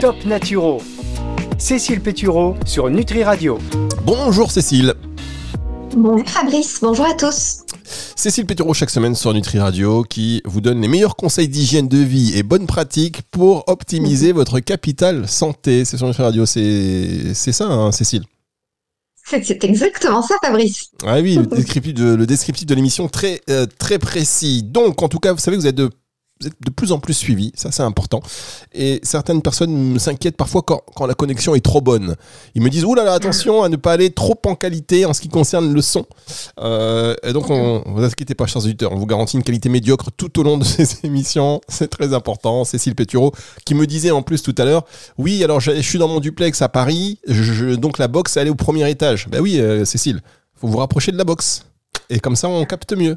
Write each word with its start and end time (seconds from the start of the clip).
Top 0.00 0.26
Naturo. 0.26 0.82
Cécile 1.58 2.02
Pétureau 2.02 2.54
sur 2.66 2.90
Nutri 2.90 3.24
Radio. 3.24 3.58
Bonjour 4.04 4.50
Cécile. 4.50 4.94
Bonjour 5.96 6.28
Fabrice, 6.28 6.80
bonjour 6.82 7.06
à 7.06 7.14
tous. 7.14 7.64
Cécile 8.14 8.44
Pétureau 8.44 8.74
chaque 8.74 8.90
semaine 8.90 9.14
sur 9.14 9.32
Nutri 9.32 9.58
Radio 9.58 10.02
qui 10.02 10.42
vous 10.44 10.60
donne 10.60 10.82
les 10.82 10.88
meilleurs 10.88 11.16
conseils 11.16 11.48
d'hygiène 11.48 11.88
de 11.88 11.96
vie 11.98 12.36
et 12.36 12.42
bonnes 12.42 12.66
pratiques 12.66 13.22
pour 13.30 13.64
optimiser 13.68 14.32
votre 14.32 14.60
capital 14.60 15.26
santé. 15.26 15.86
C'est 15.86 15.96
sur 15.96 16.06
Nutri 16.06 16.24
Radio, 16.24 16.44
c'est 16.44 17.32
ça 17.34 17.64
hein, 17.66 17.90
Cécile? 17.90 18.24
C'est 19.24 19.64
exactement 19.64 20.22
ça, 20.22 20.36
Fabrice. 20.44 20.90
Ah 21.04 21.20
oui, 21.20 21.36
le 21.36 21.46
descriptif 21.56 21.94
de, 21.94 22.14
le 22.14 22.26
descriptif 22.26 22.66
de 22.66 22.74
l'émission 22.74 23.08
très, 23.08 23.40
euh, 23.50 23.66
très 23.78 23.98
précis. 23.98 24.62
Donc, 24.62 25.02
en 25.02 25.08
tout 25.08 25.18
cas, 25.18 25.32
vous 25.32 25.40
savez 25.40 25.56
que 25.56 25.62
vous 25.62 25.66
êtes 25.66 25.74
de 25.74 25.90
vous 26.40 26.48
êtes 26.48 26.54
de 26.64 26.70
plus 26.70 26.92
en 26.92 26.98
plus 26.98 27.14
suivi, 27.14 27.52
ça 27.54 27.70
c'est 27.72 27.82
important. 27.82 28.20
Et 28.74 29.00
certaines 29.02 29.40
personnes 29.40 29.98
s'inquiètent 29.98 30.36
parfois 30.36 30.62
quand, 30.62 30.82
quand, 30.94 31.06
la 31.06 31.14
connexion 31.14 31.54
est 31.54 31.64
trop 31.64 31.80
bonne. 31.80 32.14
Ils 32.54 32.62
me 32.62 32.68
disent, 32.68 32.84
oulala, 32.84 33.04
là 33.04 33.10
là, 33.12 33.16
attention 33.16 33.62
à 33.62 33.70
ne 33.70 33.76
pas 33.76 33.92
aller 33.92 34.10
trop 34.10 34.38
en 34.44 34.54
qualité 34.54 35.06
en 35.06 35.14
ce 35.14 35.20
qui 35.22 35.28
concerne 35.28 35.72
le 35.72 35.80
son. 35.80 36.04
Euh, 36.60 37.14
et 37.22 37.32
donc, 37.32 37.48
on, 37.48 37.82
vous 37.86 38.02
inquiétez 38.02 38.34
pas, 38.34 38.46
chers 38.46 38.62
auditeurs, 38.62 38.92
on 38.92 38.96
vous 38.96 39.06
garantit 39.06 39.36
une 39.36 39.42
qualité 39.42 39.70
médiocre 39.70 40.10
tout 40.14 40.38
au 40.38 40.42
long 40.42 40.58
de 40.58 40.64
ces 40.64 41.04
émissions. 41.04 41.60
C'est 41.68 41.88
très 41.88 42.12
important. 42.12 42.64
Cécile 42.64 42.94
Pétureau 42.94 43.32
qui 43.64 43.74
me 43.74 43.86
disait 43.86 44.10
en 44.10 44.22
plus 44.22 44.42
tout 44.42 44.54
à 44.58 44.64
l'heure, 44.64 44.84
oui, 45.16 45.42
alors 45.42 45.60
je, 45.60 45.80
suis 45.80 45.98
dans 45.98 46.08
mon 46.08 46.20
duplex 46.20 46.60
à 46.60 46.68
Paris, 46.68 47.18
je, 47.26 47.74
donc 47.74 47.98
la 47.98 48.08
box, 48.08 48.36
elle 48.36 48.48
est 48.48 48.50
au 48.50 48.54
premier 48.54 48.88
étage. 48.90 49.28
Ben 49.28 49.40
oui, 49.40 49.58
euh, 49.58 49.84
Cécile, 49.84 50.20
faut 50.54 50.68
vous 50.68 50.78
rapprocher 50.78 51.12
de 51.12 51.16
la 51.16 51.24
box. 51.24 51.64
Et 52.10 52.20
comme 52.20 52.36
ça, 52.36 52.48
on 52.48 52.64
capte 52.64 52.92
mieux. 52.92 53.16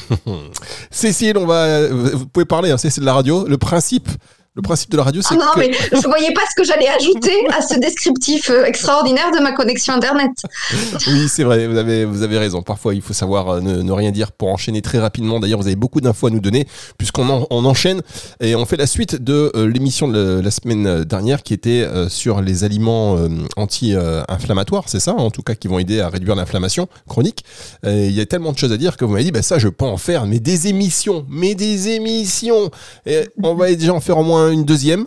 Cécile, 0.90 1.38
on 1.38 1.46
va, 1.46 1.88
vous 1.88 2.26
pouvez 2.26 2.46
parler, 2.46 2.70
hein, 2.70 2.76
c'est 2.76 3.00
de 3.00 3.04
la 3.04 3.14
radio. 3.14 3.46
Le 3.46 3.58
principe 3.58 4.08
le 4.54 4.60
principe 4.60 4.90
de 4.90 4.98
la 4.98 5.04
radio, 5.04 5.22
c'est 5.22 5.34
ah 5.34 5.38
non, 5.38 5.52
mais 5.56 5.70
je 5.72 5.96
ne 5.96 6.02
voyais 6.02 6.34
pas 6.34 6.42
ce 6.42 6.54
que 6.54 6.62
j'allais 6.62 6.88
ajouter 6.88 7.32
à 7.56 7.62
ce 7.62 7.78
descriptif 7.78 8.50
euh, 8.50 8.66
extraordinaire 8.66 9.30
de 9.30 9.38
ma 9.38 9.52
connexion 9.52 9.94
Internet. 9.94 10.30
oui, 11.06 11.26
c'est 11.26 11.42
vrai, 11.42 11.66
vous 11.66 11.78
avez, 11.78 12.04
vous 12.04 12.22
avez 12.22 12.36
raison. 12.36 12.60
Parfois, 12.60 12.94
il 12.94 13.00
faut 13.00 13.14
savoir 13.14 13.48
euh, 13.48 13.60
ne, 13.62 13.92
rien 13.92 14.10
dire 14.10 14.30
pour 14.30 14.48
enchaîner 14.48 14.82
très 14.82 14.98
rapidement. 14.98 15.40
D'ailleurs, 15.40 15.58
vous 15.58 15.68
avez 15.68 15.76
beaucoup 15.76 16.02
d'infos 16.02 16.26
à 16.26 16.30
nous 16.30 16.40
donner, 16.40 16.66
puisqu'on 16.98 17.46
on 17.48 17.64
enchaîne 17.64 18.02
et 18.40 18.54
on 18.54 18.66
fait 18.66 18.76
la 18.76 18.86
suite 18.86 19.22
de 19.22 19.50
euh, 19.56 19.66
l'émission 19.66 20.06
de 20.06 20.42
la, 20.44 20.50
semaine 20.50 21.04
dernière 21.04 21.42
qui 21.42 21.54
était 21.54 21.88
sur 22.10 22.42
les 22.42 22.62
aliments 22.62 23.16
anti-inflammatoires, 23.56 24.84
c'est 24.86 25.00
ça, 25.00 25.14
en 25.14 25.30
tout 25.30 25.42
cas, 25.42 25.54
qui 25.54 25.66
vont 25.66 25.78
aider 25.78 26.00
à 26.00 26.10
réduire 26.10 26.34
l'inflammation 26.34 26.88
chronique. 27.08 27.42
il 27.84 28.12
y 28.12 28.20
a 28.20 28.26
tellement 28.26 28.52
de 28.52 28.58
choses 28.58 28.72
à 28.72 28.76
dire 28.76 28.98
que 28.98 29.06
vous 29.06 29.12
m'avez 29.12 29.24
dit, 29.24 29.32
bah, 29.32 29.40
ça, 29.40 29.58
je 29.58 29.68
peux 29.68 29.86
en 29.86 29.96
faire, 29.96 30.26
mais 30.26 30.40
des 30.40 30.66
émissions, 30.66 31.24
mais 31.30 31.54
des 31.54 31.88
émissions. 31.88 32.70
Et 33.06 33.22
on 33.42 33.54
va 33.54 33.72
déjà 33.74 33.94
en 33.94 34.00
faire 34.00 34.18
au 34.18 34.24
moins 34.24 34.41
une 34.50 34.64
deuxième 34.64 35.06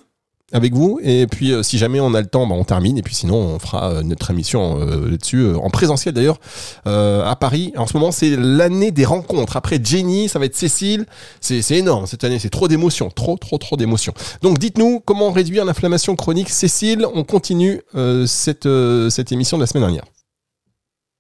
avec 0.52 0.74
vous. 0.74 1.00
Et 1.04 1.28
puis, 1.28 1.52
euh, 1.52 1.64
si 1.64 1.78
jamais 1.78 2.00
on 2.00 2.14
a 2.14 2.22
le 2.22 2.28
temps, 2.28 2.46
bah, 2.48 2.56
on 2.58 2.64
termine. 2.64 2.98
Et 2.98 3.02
puis, 3.02 3.16
sinon, 3.16 3.36
on 3.36 3.60
fera 3.60 3.92
euh, 3.92 4.04
notre 4.04 4.30
émission 4.32 4.80
euh, 4.80 5.10
là-dessus, 5.10 5.54
en 5.56 5.70
présentiel 5.70 6.14
d'ailleurs, 6.14 6.40
à 6.86 7.36
Paris. 7.36 7.74
En 7.78 7.88
ce 7.88 7.98
moment, 7.98 8.12
c'est 8.12 8.36
l'année 8.38 8.92
des 8.92 9.06
rencontres. 9.06 9.58
Après 9.58 9.80
Jenny, 9.84 10.30
ça 10.30 10.40
va 10.40 10.46
être 10.46 10.56
Cécile. 10.56 11.06
C'est 11.42 11.72
énorme 11.72 12.06
cette 12.08 12.24
année. 12.24 12.40
C'est 12.40 12.50
trop 12.50 12.68
d'émotions. 12.68 13.10
Trop, 13.10 13.38
trop, 13.38 13.58
trop 13.58 13.76
d'émotions. 13.76 14.14
Donc, 14.42 14.60
dites-nous 14.60 15.02
comment 15.04 15.32
réduire 15.32 15.66
l'inflammation 15.66 16.16
chronique. 16.16 16.50
Cécile, 16.50 17.06
on 17.14 17.24
continue 17.24 17.82
cette, 18.26 18.68
cette 19.10 19.32
émission 19.32 19.58
de 19.58 19.64
la 19.64 19.68
semaine 19.68 19.84
dernière. 19.84 20.06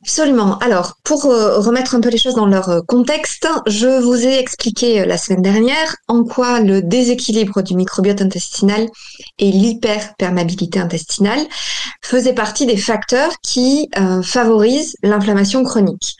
Absolument. 0.05 0.59
Alors, 0.59 0.97
pour 1.03 1.25
euh, 1.25 1.57
remettre 1.57 1.95
un 1.95 1.99
peu 1.99 2.09
les 2.09 2.19
choses 2.19 2.35
dans 2.35 2.45
leur 2.45 2.69
euh, 2.69 2.81
contexte, 2.87 3.47
je 3.65 3.87
vous 3.87 4.23
ai 4.23 4.37
expliqué 4.37 5.01
euh, 5.01 5.05
la 5.07 5.17
semaine 5.17 5.41
dernière 5.41 5.95
en 6.07 6.23
quoi 6.23 6.59
le 6.59 6.83
déséquilibre 6.83 7.63
du 7.63 7.73
microbiote 7.73 8.21
intestinal 8.21 8.85
et 9.39 9.51
l'hyperperméabilité 9.51 10.79
intestinale 10.79 11.39
faisaient 12.03 12.35
partie 12.35 12.67
des 12.67 12.77
facteurs 12.77 13.31
qui 13.41 13.89
favorisent 14.23 14.95
l'inflammation 15.01 15.63
chronique. 15.63 16.15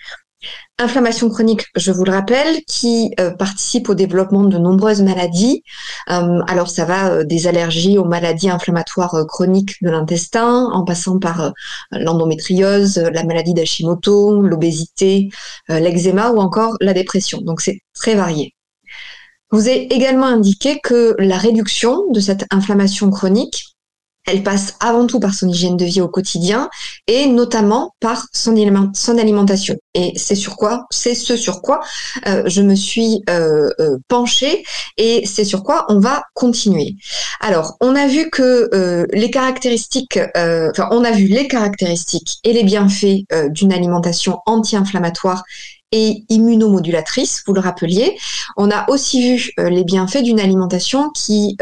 Inflammation 0.78 1.30
chronique, 1.30 1.68
je 1.78 1.90
vous 1.94 2.04
le 2.04 2.12
rappelle, 2.12 2.62
qui 2.68 3.14
euh, 3.22 3.32
participe 3.32 3.88
au 3.88 3.96
développement 3.96 4.44
de 4.44 4.58
nombreuses 4.58 5.02
maladies. 5.02 5.64
Euh, 6.10 6.42
alors 6.50 6.70
ça 6.70 6.84
va 6.84 7.12
euh, 7.12 7.24
des 7.24 7.48
allergies 7.48 7.98
aux 7.98 8.04
maladies 8.04 8.50
inflammatoires 8.50 9.26
chroniques 9.26 9.82
de 9.82 9.90
l'intestin, 9.90 10.66
en 10.74 10.84
passant 10.84 11.18
par 11.18 11.54
l'endométriose, 11.92 12.98
la 12.98 13.24
maladie 13.24 13.54
d'Hashimoto, 13.54 14.42
l'obésité, 14.42 15.30
l'eczéma 15.70 16.32
ou 16.32 16.40
encore 16.40 16.76
la 16.82 16.94
dépression. 16.94 17.40
Donc 17.40 17.62
c'est 17.62 17.80
très 17.94 18.16
varié. 18.16 18.54
Vous 19.52 19.70
avez 19.70 19.94
également 19.94 20.26
indiqué 20.26 20.80
que 20.84 21.16
la 21.20 21.38
réduction 21.38 22.12
de 22.12 22.20
cette 22.20 22.46
inflammation 22.52 23.10
chronique 23.12 23.75
elle 24.26 24.44
passe 24.44 24.76
avant 24.80 25.06
tout 25.08 25.20
par 25.20 25.34
son 25.34 25.50
hygiène 25.50 25.78
de 25.78 25.86
vie 25.86 26.02
au 26.02 26.08
quotidien 26.08 26.70
et 27.08 27.28
notamment 27.28 27.94
par 28.00 28.28
son, 28.34 28.56
alimentation. 29.18 29.76
Et 29.94 30.14
c'est 30.16 30.36
sur 30.36 30.56
quoi, 30.58 30.86
c'est 30.90 31.16
ce 31.16 31.38
sur 31.38 31.62
quoi 31.62 31.82
euh, 32.28 32.44
je 32.46 32.62
me 32.62 32.76
suis 32.76 33.22
euh, 33.30 33.70
euh, 33.80 33.98
penchée 34.08 34.64
et 34.98 35.26
c'est 35.26 35.46
sur 35.46 35.64
quoi 35.64 35.86
on 35.90 36.00
va 36.00 36.24
continuer. 36.34 36.96
Alors, 37.40 37.78
on 37.82 37.96
a 37.96 38.08
vu 38.08 38.30
que 38.30 39.06
les 39.14 39.30
caractéristiques, 39.30 40.20
enfin, 40.36 40.88
on 40.92 41.04
a 41.04 41.12
vu 41.12 41.26
les 41.28 41.48
caractéristiques 41.48 42.38
et 42.44 42.54
les 42.54 42.64
bienfaits 42.64 43.26
d'une 43.50 43.74
alimentation 43.74 44.40
anti-inflammatoire 44.46 45.44
et 45.92 46.24
immunomodulatrice, 46.30 47.44
vous 47.46 47.54
le 47.54 47.60
rappeliez. 47.60 48.18
On 48.58 48.72
a 48.72 48.90
aussi 48.90 49.36
vu 49.36 49.52
les 49.58 49.84
bienfaits 49.84 50.24
d'une 50.24 50.40
alimentation 50.40 51.10
qui 51.12 51.58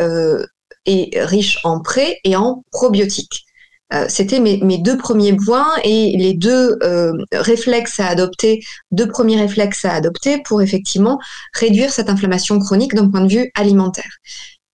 est 0.86 1.24
riche 1.24 1.60
en 1.64 1.82
pré 1.82 2.20
et 2.24 2.36
en 2.36 2.64
probiotiques. 2.72 3.46
Euh, 3.94 4.06
c'était 4.10 4.40
mes, 4.40 4.78
deux 4.80 4.98
premiers 4.98 5.36
points 5.36 5.70
et 5.84 6.18
les 6.18 6.34
deux 6.34 6.78
euh, 6.82 7.14
réflexes 7.32 8.00
à 8.00 8.08
adopter, 8.08 8.64
deux 8.92 9.08
premiers 9.08 9.40
réflexes 9.40 9.86
à 9.86 9.94
adopter 9.94 10.42
pour 10.44 10.62
effectivement 10.62 11.20
réduire 11.54 11.92
cette 11.92 12.10
inflammation 12.10 12.58
chronique 12.60 12.96
d'un 12.96 13.10
point 13.10 13.22
de 13.22 13.32
vue 13.32 13.52
alimentaire. 13.54 14.10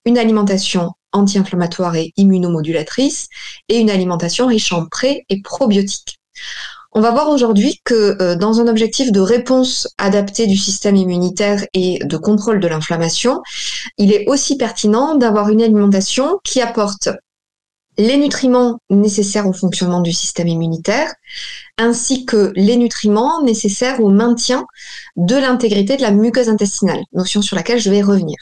Une 0.05 0.17
alimentation 0.17 0.91
anti-inflammatoire 1.11 1.95
et 1.95 2.13
immunomodulatrice 2.15 3.27
et 3.67 3.79
une 3.79 3.89
alimentation 3.89 4.47
riche 4.47 4.71
en 4.71 4.85
pré 4.85 5.25
et 5.27 5.41
probiotiques. 5.41 6.19
On 6.91 7.01
va 7.01 7.11
voir 7.11 7.29
aujourd'hui 7.29 7.79
que 7.83 8.17
euh, 8.19 8.35
dans 8.35 8.61
un 8.61 8.67
objectif 8.67 9.11
de 9.11 9.19
réponse 9.19 9.87
adaptée 9.99 10.47
du 10.47 10.57
système 10.57 10.95
immunitaire 10.95 11.63
et 11.73 11.99
de 12.03 12.17
contrôle 12.17 12.59
de 12.59 12.67
l'inflammation, 12.67 13.41
il 13.97 14.11
est 14.11 14.27
aussi 14.27 14.57
pertinent 14.57 15.15
d'avoir 15.15 15.49
une 15.49 15.61
alimentation 15.61 16.39
qui 16.43 16.61
apporte 16.61 17.09
les 17.99 18.17
nutriments 18.17 18.79
nécessaires 18.89 19.45
au 19.45 19.53
fonctionnement 19.53 20.01
du 20.01 20.13
système 20.13 20.47
immunitaire, 20.47 21.13
ainsi 21.77 22.25
que 22.25 22.53
les 22.55 22.77
nutriments 22.77 23.43
nécessaires 23.43 23.99
au 24.01 24.09
maintien 24.09 24.65
de 25.17 25.35
l'intégrité 25.35 25.97
de 25.97 26.01
la 26.01 26.11
muqueuse 26.11 26.49
intestinale, 26.49 27.03
notion 27.13 27.41
sur 27.41 27.55
laquelle 27.55 27.79
je 27.79 27.89
vais 27.89 28.01
revenir. 28.01 28.37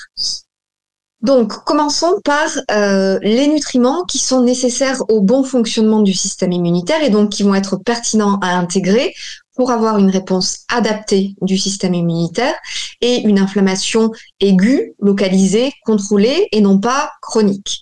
Donc, 1.22 1.64
commençons 1.64 2.22
par 2.24 2.48
euh, 2.72 3.18
les 3.24 3.48
nutriments 3.48 4.04
qui 4.06 4.20
sont 4.20 4.42
nécessaires 4.42 5.02
au 5.10 5.22
bon 5.22 5.44
fonctionnement 5.44 6.02
du 6.02 6.14
système 6.14 6.52
immunitaire 6.52 7.02
et 7.04 7.10
donc 7.10 7.32
qui 7.32 7.44
vont 7.44 7.56
être 7.56 7.78
pertinents 7.78 8.38
à 8.42 8.56
intégrer 8.56 9.16
pour 9.56 9.72
avoir 9.72 9.98
une 9.98 10.12
réponse 10.12 10.60
adaptée 10.72 11.36
du 11.42 11.58
système 11.58 11.96
immunitaire 11.96 12.54
et 13.02 13.22
une 13.22 13.40
inflammation 13.40 14.12
aiguë, 14.40 14.94
localisée, 15.02 15.74
contrôlée 15.84 16.48
et 16.52 16.62
non 16.62 16.78
pas 16.78 17.12
chronique. 17.22 17.82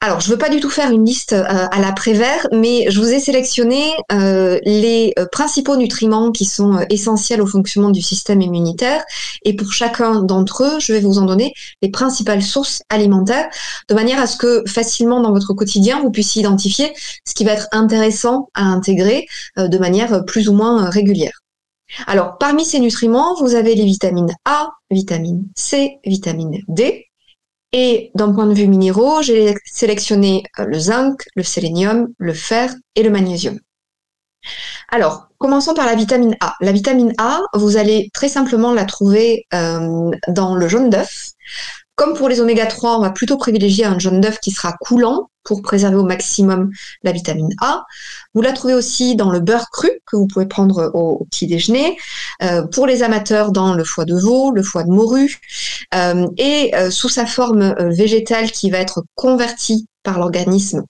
Alors, 0.00 0.20
je 0.20 0.28
ne 0.28 0.34
veux 0.34 0.38
pas 0.38 0.48
du 0.48 0.60
tout 0.60 0.70
faire 0.70 0.92
une 0.92 1.04
liste 1.04 1.32
euh, 1.32 1.44
à 1.48 1.80
la 1.80 1.90
Prévert, 1.90 2.46
mais 2.52 2.88
je 2.88 3.00
vous 3.00 3.08
ai 3.08 3.18
sélectionné 3.18 3.94
euh, 4.12 4.60
les 4.64 5.12
euh, 5.18 5.26
principaux 5.32 5.76
nutriments 5.76 6.30
qui 6.30 6.44
sont 6.44 6.86
essentiels 6.88 7.42
au 7.42 7.46
fonctionnement 7.46 7.90
du 7.90 8.00
système 8.00 8.40
immunitaire. 8.40 9.02
Et 9.42 9.56
pour 9.56 9.72
chacun 9.72 10.22
d'entre 10.22 10.62
eux, 10.62 10.78
je 10.78 10.92
vais 10.92 11.00
vous 11.00 11.18
en 11.18 11.24
donner 11.24 11.52
les 11.82 11.90
principales 11.90 12.42
sources 12.42 12.80
alimentaires, 12.90 13.48
de 13.88 13.94
manière 13.96 14.20
à 14.20 14.28
ce 14.28 14.36
que 14.36 14.62
facilement 14.68 15.20
dans 15.20 15.32
votre 15.32 15.52
quotidien, 15.52 16.00
vous 16.00 16.12
puissiez 16.12 16.42
identifier 16.42 16.92
ce 17.26 17.34
qui 17.34 17.44
va 17.44 17.54
être 17.54 17.66
intéressant 17.72 18.50
à 18.54 18.62
intégrer 18.62 19.26
de 19.56 19.78
manière 19.78 20.24
plus 20.26 20.48
ou 20.48 20.52
moins 20.52 20.90
régulière. 20.90 21.40
Alors, 22.06 22.38
parmi 22.38 22.64
ces 22.64 22.78
nutriments, 22.78 23.34
vous 23.40 23.54
avez 23.54 23.74
les 23.74 23.84
vitamines 23.84 24.32
A, 24.44 24.68
vitamine 24.90 25.48
C, 25.56 25.98
vitamine 26.04 26.62
D, 26.68 27.07
et 27.72 28.10
d'un 28.14 28.32
point 28.32 28.46
de 28.46 28.54
vue 28.54 28.66
minéraux, 28.66 29.22
j'ai 29.22 29.54
sélectionné 29.64 30.42
euh, 30.58 30.64
le 30.64 30.78
zinc, 30.78 31.22
le 31.34 31.42
sélénium, 31.42 32.08
le 32.18 32.32
fer 32.32 32.74
et 32.94 33.02
le 33.02 33.10
magnésium. 33.10 33.58
Alors, 34.88 35.28
commençons 35.38 35.74
par 35.74 35.86
la 35.86 35.94
vitamine 35.94 36.36
A. 36.40 36.54
La 36.60 36.72
vitamine 36.72 37.12
A, 37.18 37.40
vous 37.54 37.76
allez 37.76 38.10
très 38.14 38.28
simplement 38.28 38.72
la 38.72 38.84
trouver 38.84 39.46
euh, 39.52 40.10
dans 40.28 40.54
le 40.54 40.68
jaune 40.68 40.88
d'œuf, 40.88 41.32
Comme 41.98 42.14
pour 42.14 42.28
les 42.28 42.40
oméga 42.40 42.64
3, 42.64 42.96
on 42.96 43.00
va 43.00 43.10
plutôt 43.10 43.36
privilégier 43.36 43.84
un 43.84 43.98
jaune 43.98 44.20
d'œuf 44.20 44.38
qui 44.38 44.52
sera 44.52 44.72
coulant 44.80 45.30
pour 45.42 45.62
préserver 45.62 45.96
au 45.96 46.04
maximum 46.04 46.70
la 47.02 47.10
vitamine 47.10 47.52
A. 47.60 47.86
Vous 48.34 48.40
la 48.40 48.52
trouvez 48.52 48.74
aussi 48.74 49.16
dans 49.16 49.30
le 49.32 49.40
beurre 49.40 49.68
cru 49.72 49.90
que 50.06 50.14
vous 50.14 50.28
pouvez 50.28 50.46
prendre 50.46 50.92
au, 50.94 51.24
petit 51.24 51.48
déjeuner. 51.48 51.96
Euh, 52.40 52.62
pour 52.68 52.86
les 52.86 53.02
amateurs, 53.02 53.50
dans 53.50 53.74
le 53.74 53.82
foie 53.82 54.04
de 54.04 54.14
veau, 54.14 54.52
le 54.52 54.62
foie 54.62 54.84
de 54.84 54.90
morue, 54.90 55.40
euh, 55.92 56.28
et 56.36 56.72
euh, 56.76 56.92
sous 56.92 57.08
sa 57.08 57.26
forme 57.26 57.74
végétale 57.90 58.52
qui 58.52 58.70
va 58.70 58.78
être 58.78 59.02
convertie 59.16 59.88
par 60.04 60.20
l'organisme 60.20 60.84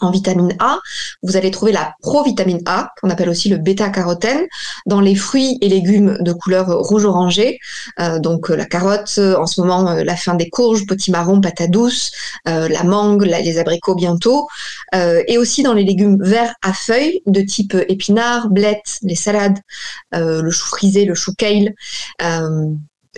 en 0.00 0.10
vitamine 0.10 0.54
A. 0.58 0.78
Vous 1.22 1.36
allez 1.36 1.50
trouver 1.50 1.72
la 1.72 1.94
provitamine 2.02 2.60
A, 2.66 2.90
qu'on 3.00 3.10
appelle 3.10 3.28
aussi 3.28 3.48
le 3.48 3.56
bêta-carotène, 3.56 4.46
dans 4.86 5.00
les 5.00 5.14
fruits 5.14 5.58
et 5.60 5.68
légumes 5.68 6.18
de 6.20 6.32
couleur 6.32 6.66
rouge-orangé. 6.68 7.58
Euh, 8.00 8.18
donc 8.18 8.50
euh, 8.50 8.56
la 8.56 8.64
carotte, 8.64 9.14
euh, 9.18 9.36
en 9.36 9.46
ce 9.46 9.60
moment 9.60 9.94
la 9.94 10.16
fin 10.16 10.34
des 10.34 10.48
courges, 10.50 10.86
petits 10.86 11.10
marrons, 11.10 11.40
patates 11.40 11.70
douces, 11.70 12.10
la 12.44 12.82
mangue, 12.84 13.24
les 13.24 13.58
abricots 13.58 13.94
bientôt, 13.94 14.48
et 14.94 15.38
aussi 15.38 15.62
dans 15.62 15.74
les 15.74 15.84
légumes 15.84 16.22
verts 16.22 16.54
à 16.62 16.72
feuilles 16.72 17.22
de 17.26 17.40
type 17.40 17.76
épinards, 17.88 18.48
blettes, 18.48 18.98
les 19.02 19.14
salades, 19.14 19.58
le 20.12 20.50
chou 20.50 20.66
frisé, 20.66 21.04
le 21.04 21.14
chou 21.14 21.32
kale. 21.36 21.74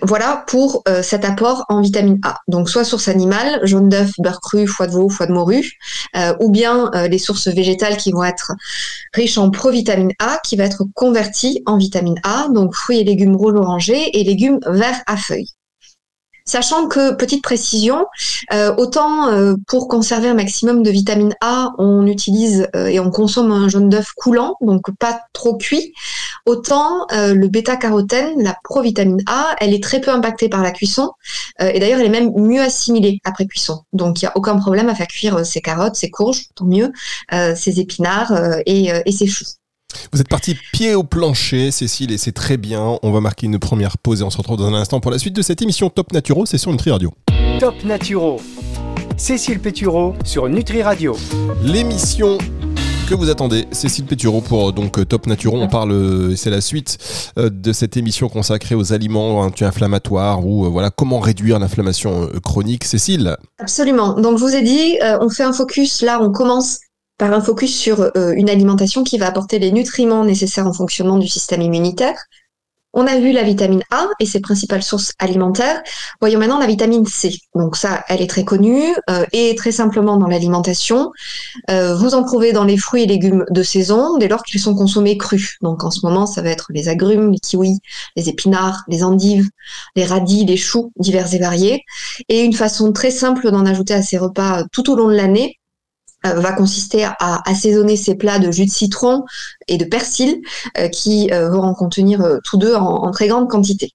Voilà 0.03 0.45
pour 0.47 0.83
euh, 0.89 1.03
cet 1.03 1.25
apport 1.25 1.65
en 1.69 1.81
vitamine 1.81 2.19
A. 2.25 2.39
Donc 2.49 2.69
soit 2.69 2.85
source 2.85 3.09
animale, 3.09 3.61
jaune 3.65 3.89
d'œuf, 3.89 4.13
beurre 4.19 4.41
cru, 4.41 4.67
foie 4.67 4.87
de 4.87 4.93
veau, 4.93 5.09
foie 5.09 5.27
de 5.27 5.33
morue, 5.33 5.73
euh, 6.17 6.35
ou 6.41 6.51
bien 6.51 6.91
euh, 6.95 7.09
les 7.09 7.19
sources 7.19 7.49
végétales 7.49 7.97
qui 7.97 8.13
vont 8.13 8.25
être 8.25 8.53
riches 9.13 9.39
en 9.39 9.51
provitamine 9.51 10.13
A, 10.19 10.39
qui 10.45 10.57
va 10.57 10.65
être 10.65 10.85
convertie 10.95 11.63
en 11.67 11.77
vitamine 11.77 12.21
A, 12.23 12.49
donc 12.51 12.75
fruits 12.75 13.01
et 13.01 13.05
légumes 13.05 13.37
rouges 13.37 13.55
orangés 13.55 14.19
et 14.19 14.25
légumes 14.25 14.61
verts 14.67 15.03
à 15.07 15.17
feuilles. 15.17 15.53
Sachant 16.51 16.89
que, 16.89 17.13
petite 17.13 17.45
précision, 17.45 18.07
euh, 18.53 18.75
autant 18.75 19.29
euh, 19.29 19.55
pour 19.69 19.87
conserver 19.87 20.27
un 20.27 20.35
maximum 20.35 20.83
de 20.83 20.91
vitamine 20.91 21.33
A, 21.41 21.71
on 21.79 22.09
utilise 22.09 22.67
euh, 22.75 22.89
et 22.89 22.99
on 22.99 23.13
consomme 23.13 23.53
un 23.53 23.69
jaune 23.69 23.89
d'œuf 23.89 24.09
coulant, 24.17 24.57
donc 24.61 24.91
pas 24.99 25.21
trop 25.33 25.57
cuit, 25.57 25.93
autant 26.47 27.07
le 27.13 27.47
bêta-carotène, 27.47 28.43
la 28.43 28.57
provitamine 28.65 29.23
A, 29.27 29.55
elle 29.61 29.73
est 29.73 29.83
très 29.83 30.01
peu 30.01 30.11
impactée 30.11 30.49
par 30.49 30.63
la 30.63 30.73
cuisson, 30.73 31.13
et 31.61 31.79
d'ailleurs 31.79 32.01
elle 32.01 32.07
est 32.07 32.21
même 32.21 32.33
mieux 32.35 32.61
assimilée 32.61 33.21
après 33.23 33.47
cuisson. 33.47 33.85
Donc 33.93 34.21
il 34.21 34.25
n'y 34.25 34.29
a 34.29 34.37
aucun 34.37 34.57
problème 34.57 34.89
à 34.89 34.97
faire 34.97 35.07
cuire 35.07 35.47
ses 35.47 35.61
carottes, 35.61 35.95
ses 35.95 36.11
courges, 36.11 36.47
tant 36.57 36.65
mieux, 36.65 36.91
ses 37.55 37.79
épinards 37.79 38.33
et, 38.67 38.91
et 39.07 39.13
ses 39.13 39.29
choux. 39.29 39.45
Vous 40.13 40.21
êtes 40.21 40.29
parti 40.29 40.57
pied 40.73 40.95
au 40.95 41.03
plancher, 41.03 41.71
Cécile, 41.71 42.13
et 42.13 42.19
c'est 42.19 42.33
très 42.33 42.57
bien. 42.57 42.99
On 43.03 43.11
va 43.11 43.21
marquer 43.21 43.47
une 43.47 43.59
première 43.59 43.99
pause 43.99 44.21
et 44.21 44.25
on 44.25 44.31
se 44.31 44.39
retrouve 44.39 44.59
dans 44.59 44.67
un 44.67 44.75
instant 44.75 45.01
pour 45.01 45.11
la 45.11 45.19
suite 45.19 45.35
de 45.35 45.43
cette 45.43 45.63
émission 45.63 45.91
Top 45.91 46.13
Naturo, 46.13 46.47
c'est 46.47 46.59
sur 46.59 46.71
Nutri 46.71 46.91
Radio. 46.91 47.13
Top 47.59 47.75
Naturo, 47.85 48.41
Cécile 49.17 49.61
Pétureau 49.61 50.15
sur 50.25 50.49
Nutri 50.49 50.83
Radio. 50.83 51.17
L'émission 51.63 52.39
que 53.11 53.17
vous 53.17 53.29
attendez, 53.29 53.67
Cécile 53.73 54.05
Pétureau 54.05 54.41
pour 54.41 54.73
donc 54.73 55.09
Top 55.09 55.27
Naturo. 55.27 55.61
On 55.61 55.67
parle, 55.67 56.37
c'est 56.37 56.49
la 56.49 56.61
suite 56.61 56.97
euh, 57.39 57.51
de 57.51 57.73
cette 57.73 57.97
émission 57.97 58.29
consacrée 58.29 58.77
aux 58.77 58.93
aliments 58.93 59.41
anti-inflammatoires 59.41 60.47
ou 60.47 60.65
euh, 60.65 60.69
voilà 60.69 60.91
comment 60.91 61.19
réduire 61.19 61.59
l'inflammation 61.59 62.29
euh, 62.33 62.39
chronique. 62.39 62.85
Cécile? 62.85 63.37
Absolument. 63.59 64.15
Donc 64.15 64.39
je 64.39 64.45
vous 64.45 64.55
ai 64.55 64.63
dit, 64.63 64.97
on 65.21 65.29
fait 65.29 65.43
un 65.43 65.53
focus 65.53 66.03
là, 66.03 66.23
on 66.23 66.31
commence 66.31 66.79
par 67.21 67.35
un 67.35 67.43
focus 67.43 67.77
sur 67.77 68.01
euh, 68.01 68.33
une 68.35 68.49
alimentation 68.49 69.05
qui 69.05 69.19
va 69.19 69.27
apporter 69.27 69.59
les 69.59 69.73
nutriments 69.73 70.25
nécessaires 70.25 70.67
au 70.67 70.73
fonctionnement 70.73 71.19
du 71.19 71.29
système 71.29 71.61
immunitaire. 71.61 72.17
On 72.95 73.07
a 73.07 73.19
vu 73.19 73.31
la 73.33 73.43
vitamine 73.43 73.83
A 73.91 74.07
et 74.21 74.27
ses 74.27 74.41
principales 74.41 74.83
sources 74.83 75.13
alimentaires. 75.19 75.83
Voyons 76.21 76.41
maintenant 76.41 76.59
la 76.59 76.67
vitamine 76.67 77.05
C. 77.05 77.39
Donc 77.55 77.77
ça, 77.77 78.05
elle 78.09 78.23
est 78.23 78.27
très 78.27 78.45
connue 78.45 78.97
euh, 79.11 79.27
et 79.33 79.55
très 79.55 79.71
simplement 79.71 80.17
dans 80.17 80.29
l'alimentation. 80.29 81.13
Euh, 81.71 81.95
vous 81.95 82.15
en 82.15 82.25
trouvez 82.25 82.53
dans 82.53 82.65
les 82.65 82.79
fruits 82.79 83.03
et 83.03 83.07
légumes 83.07 83.45
de 83.51 83.63
saison 83.63 84.17
dès 84.17 84.27
lors 84.27 84.43
qu'ils 84.43 84.61
sont 84.61 84.75
consommés 84.75 85.19
crus. 85.19 85.59
Donc 85.61 85.85
en 85.85 85.91
ce 85.91 86.05
moment, 86.05 86.25
ça 86.25 86.41
va 86.41 86.49
être 86.49 86.69
les 86.71 86.89
agrumes, 86.89 87.33
les 87.33 87.39
kiwis, 87.39 87.81
les 88.17 88.31
épinards, 88.31 88.83
les 88.89 89.05
endives, 89.05 89.51
les 89.95 90.07
radis, 90.07 90.47
les 90.47 90.57
choux 90.57 90.91
divers 90.97 91.33
et 91.35 91.39
variés. 91.39 91.85
Et 92.31 92.41
une 92.41 92.55
façon 92.55 92.93
très 92.93 93.11
simple 93.11 93.51
d'en 93.51 93.67
ajouter 93.67 93.93
à 93.93 94.03
ces 94.03 94.17
repas 94.17 94.65
tout 94.73 94.91
au 94.91 94.97
long 94.97 95.09
de 95.09 95.15
l'année, 95.15 95.60
va 96.25 96.53
consister 96.53 97.05
à 97.05 97.49
assaisonner 97.49 97.97
ces 97.97 98.15
plats 98.15 98.39
de 98.39 98.51
jus 98.51 98.67
de 98.67 98.71
citron 98.71 99.25
et 99.69 99.79
de 99.79 99.85
persil 99.85 100.41
euh, 100.79 100.89
qui 100.89 101.31
euh, 101.33 101.51
vont 101.51 101.63
en 101.63 101.75
contenir 101.75 102.39
tous 102.45 102.57
deux 102.57 102.75
en, 102.75 103.11
très 103.11 103.29
grande 103.29 103.49
quantité. 103.49 103.93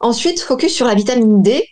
Ensuite, 0.00 0.40
focus 0.40 0.74
sur 0.74 0.86
la 0.86 0.94
vitamine 0.94 1.42
D, 1.42 1.64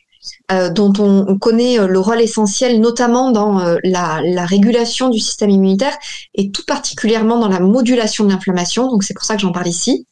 dont 0.73 0.93
on, 0.99 1.39
connaît 1.39 1.79
le 1.79 1.99
rôle 1.99 2.21
essentiel 2.21 2.81
notamment 2.81 3.31
dans 3.31 3.59
la, 3.83 4.21
la, 4.23 4.45
régulation 4.45 5.09
du 5.09 5.19
système 5.19 5.51
immunitaire 5.51 5.97
et 6.35 6.51
tout 6.51 6.65
particulièrement 6.67 7.39
dans 7.39 7.49
la 7.49 7.61
modulation 7.61 8.25
de 8.25 8.31
l'inflammation. 8.31 8.89
Donc 8.91 9.03
c'est 9.03 9.15
pour 9.15 9.25
ça 9.25 9.35
que 9.35 9.41
j'en 9.41 9.53
parle 9.53 9.69
ici. 9.69 10.07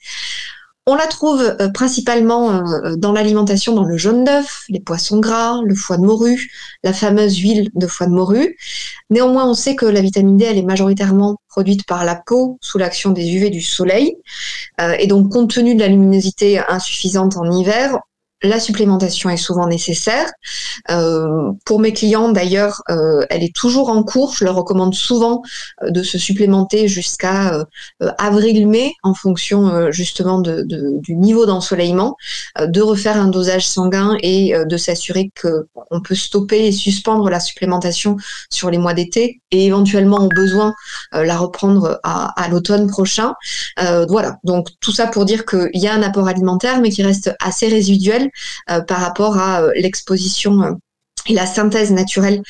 On 0.90 0.94
la 0.94 1.06
trouve 1.06 1.42
euh, 1.42 1.68
principalement 1.68 2.50
euh, 2.50 2.96
dans 2.96 3.12
l'alimentation, 3.12 3.74
dans 3.74 3.84
le 3.84 3.98
jaune 3.98 4.24
d'œuf, 4.24 4.64
les 4.70 4.80
poissons 4.80 5.20
gras, 5.20 5.60
le 5.62 5.74
foie 5.74 5.98
de 5.98 6.02
morue, 6.02 6.50
la 6.82 6.94
fameuse 6.94 7.36
huile 7.36 7.68
de 7.74 7.86
foie 7.86 8.06
de 8.06 8.12
morue. 8.12 8.56
Néanmoins, 9.10 9.46
on 9.46 9.52
sait 9.52 9.76
que 9.76 9.84
la 9.84 10.00
vitamine 10.00 10.38
D, 10.38 10.46
elle 10.46 10.56
est 10.56 10.62
majoritairement 10.62 11.36
produite 11.46 11.84
par 11.84 12.06
la 12.06 12.14
peau 12.14 12.56
sous 12.62 12.78
l'action 12.78 13.10
des 13.10 13.34
UV 13.34 13.50
du 13.50 13.60
soleil. 13.60 14.16
Euh, 14.80 14.94
et 14.98 15.06
donc, 15.06 15.30
compte 15.30 15.50
tenu 15.52 15.74
de 15.74 15.80
la 15.80 15.88
luminosité 15.88 16.58
insuffisante 16.70 17.36
en 17.36 17.52
hiver, 17.52 17.98
la 18.42 18.60
supplémentation 18.60 19.30
est 19.30 19.36
souvent 19.36 19.66
nécessaire. 19.66 20.30
Euh, 20.90 21.50
pour 21.64 21.80
mes 21.80 21.92
clients, 21.92 22.30
d'ailleurs, 22.30 22.82
euh, 22.88 23.24
elle 23.30 23.42
est 23.42 23.54
toujours 23.54 23.88
en 23.88 24.02
cours. 24.04 24.34
Je 24.36 24.44
leur 24.44 24.54
recommande 24.54 24.94
souvent 24.94 25.42
euh, 25.82 25.90
de 25.90 26.02
se 26.02 26.18
supplémenter 26.18 26.86
jusqu'à 26.86 27.64
avril-mai, 28.18 28.92
en 29.02 29.14
fonction 29.14 29.90
justement 29.90 30.40
du 30.40 31.16
niveau 31.16 31.46
d'ensoleillement, 31.46 32.16
de 32.60 32.80
refaire 32.80 33.16
un 33.16 33.28
dosage 33.28 33.66
sanguin 33.66 34.16
et 34.22 34.54
de 34.64 34.76
s'assurer 34.76 35.30
qu'on 35.40 36.00
peut 36.00 36.14
stopper 36.14 36.66
et 36.66 36.72
suspendre 36.72 37.28
la 37.30 37.40
supplémentation 37.40 38.16
sur 38.50 38.70
les 38.70 38.78
mois 38.78 38.94
d'été 38.94 39.40
et 39.50 39.66
éventuellement 39.66 40.18
au 40.18 40.28
besoin 40.28 40.74
la 41.12 41.36
reprendre 41.36 42.00
à, 42.02 42.40
à 42.40 42.48
l'automne 42.48 42.88
prochain. 42.88 43.34
voilà. 44.08 44.36
Donc 44.44 44.68
tout 44.80 44.92
ça 44.92 45.06
pour 45.06 45.24
dire 45.24 45.44
qu'il 45.44 45.70
y 45.74 45.88
a 45.88 45.94
un 45.94 46.02
apport 46.02 46.28
alimentaire, 46.28 46.80
mais 46.80 46.90
qui 46.90 47.02
reste 47.02 47.34
assez 47.40 47.68
résiduel 47.68 48.27
euh, 48.70 48.80
par 48.80 48.98
rapport 48.98 49.38
à 49.38 49.62
euh, 49.62 49.72
l'exposition 49.76 50.62
euh, 50.62 50.72
et 51.26 51.34
la 51.34 51.44
synthèse 51.44 51.90
naturelle 51.90 52.42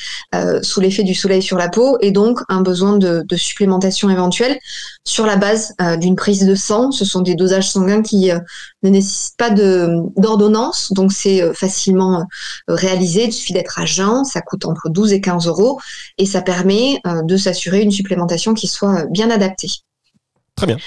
sous 0.63 0.81
l'effet 0.81 1.03
du 1.03 1.13
soleil 1.13 1.43
sur 1.43 1.57
la 1.57 1.69
peau 1.69 1.99
et 2.01 2.13
donc 2.13 2.39
un 2.49 2.61
besoin 2.61 2.97
de, 2.97 3.25
supplémentation 3.35 4.09
éventuelle 4.09 4.57
sur 5.03 5.27
la 5.27 5.35
base 5.35 5.75
d'une 5.99 6.15
prise 6.15 6.47
de 6.47 6.55
sang. 6.55 6.93
Ce 6.93 7.05
sont 7.05 7.23
des 7.23 7.35
dosages 7.35 7.73
sanguins 7.73 8.03
qui 8.03 8.31
ne 8.85 8.89
nécessitent 8.89 9.37
pas 9.37 9.51
d'ordonnance, 9.51 10.93
donc 10.93 11.11
c'est 11.13 11.53
facilement 11.55 12.25
réalisé. 12.69 13.25
Il 13.25 13.33
suffit 13.33 13.55
d'être 13.55 13.81
à 13.81 13.85
jeun, 13.85 14.25
ça 14.25 14.43
coûte 14.43 14.65
entre 14.65 14.91
12 14.91 15.13
et 15.13 15.21
15 15.21 15.49
euros 15.49 15.81
et 16.17 16.27
ça 16.27 16.41
permet 16.41 17.01
de 17.25 17.37
s'assurer 17.37 17.81
une 17.81 17.91
supplémentation 17.91 18.55
qui 18.55 18.69
soit 18.69 19.07
bien 19.07 19.29
adaptée. 19.29 19.71
Très 20.55 20.67
bien. 20.67 20.79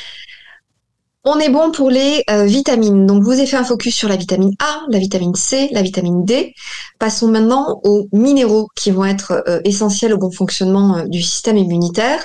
On 1.23 1.37
est 1.37 1.49
bon 1.49 1.69
pour 1.69 1.91
les 1.91 2.23
euh, 2.31 2.45
vitamines. 2.45 3.05
Donc, 3.05 3.21
vous 3.21 3.33
avez 3.33 3.45
fait 3.45 3.55
un 3.55 3.63
focus 3.63 3.95
sur 3.95 4.09
la 4.09 4.15
vitamine 4.15 4.55
A, 4.59 4.81
la 4.89 4.97
vitamine 4.97 5.35
C, 5.35 5.69
la 5.71 5.83
vitamine 5.83 6.25
D. 6.25 6.55
Passons 6.97 7.27
maintenant 7.27 7.79
aux 7.83 8.07
minéraux 8.11 8.69
qui 8.75 8.89
vont 8.89 9.05
être 9.05 9.43
euh, 9.47 9.59
essentiels 9.63 10.15
au 10.15 10.17
bon 10.17 10.31
fonctionnement 10.31 10.97
euh, 10.97 11.03
du 11.05 11.21
système 11.21 11.57
immunitaire. 11.57 12.23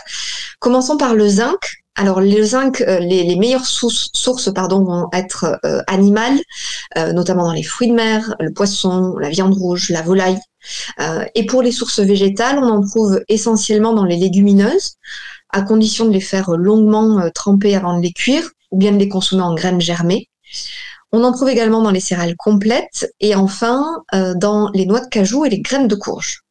Commençons 0.60 0.96
par 0.96 1.14
le 1.14 1.28
zinc. 1.28 1.58
Alors, 1.94 2.22
le 2.22 2.42
zinc, 2.42 2.78
les, 2.80 3.36
meilleures 3.36 3.66
sources, 3.66 4.08
sources 4.14 4.50
pardon, 4.52 4.82
vont 4.82 5.08
être 5.14 5.58
animales, 5.86 6.38
notamment 6.94 7.44
dans 7.44 7.54
les 7.54 7.62
fruits 7.62 7.88
de 7.88 7.94
mer, 7.94 8.34
le 8.38 8.52
poisson, 8.52 9.16
la 9.16 9.30
viande 9.30 9.54
rouge, 9.54 9.88
la 9.88 10.02
volaille. 10.02 10.38
et 11.34 11.46
pour 11.46 11.62
les 11.62 11.72
sources 11.72 12.00
végétales, 12.00 12.58
on 12.58 12.68
en 12.68 12.86
trouve 12.86 13.22
essentiellement 13.28 13.94
dans 13.94 14.04
les 14.04 14.16
légumineuses, 14.16 14.96
à 15.48 15.62
condition 15.62 16.04
de 16.04 16.10
les 16.10 16.20
faire 16.20 16.50
longuement 16.50 17.30
tremper 17.34 17.74
avant 17.74 17.96
de 17.96 18.02
les 18.02 18.12
cuire 18.12 18.50
bien 18.76 18.92
de 18.92 18.98
les 18.98 19.08
consommer 19.08 19.42
en 19.42 19.54
graines 19.54 19.80
germées. 19.80 20.28
On 21.12 21.24
en 21.24 21.32
trouve 21.32 21.48
également 21.48 21.82
dans 21.82 21.90
les 21.90 22.00
céréales 22.00 22.36
complètes 22.36 23.12
et 23.20 23.34
enfin 23.34 24.02
euh, 24.14 24.34
dans 24.34 24.70
les 24.74 24.86
noix 24.86 25.00
de 25.00 25.08
cajou 25.08 25.44
et 25.44 25.50
les 25.50 25.60
graines 25.60 25.88
de 25.88 25.94
courge. 25.94 26.42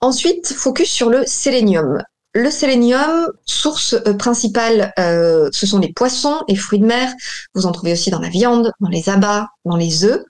Ensuite, 0.00 0.52
focus 0.52 0.90
sur 0.90 1.08
le 1.08 1.24
sélénium. 1.24 2.02
Le 2.32 2.50
sélénium, 2.50 3.30
source 3.46 3.94
euh, 3.94 4.14
principale, 4.14 4.92
euh, 4.98 5.48
ce 5.52 5.66
sont 5.66 5.78
les 5.78 5.92
poissons 5.92 6.42
et 6.48 6.56
fruits 6.56 6.80
de 6.80 6.86
mer. 6.86 7.12
Vous 7.54 7.64
en 7.66 7.72
trouvez 7.72 7.92
aussi 7.92 8.10
dans 8.10 8.18
la 8.18 8.28
viande, 8.28 8.72
dans 8.80 8.88
les 8.88 9.08
abats, 9.08 9.48
dans 9.64 9.76
les 9.76 10.04
œufs. 10.04 10.24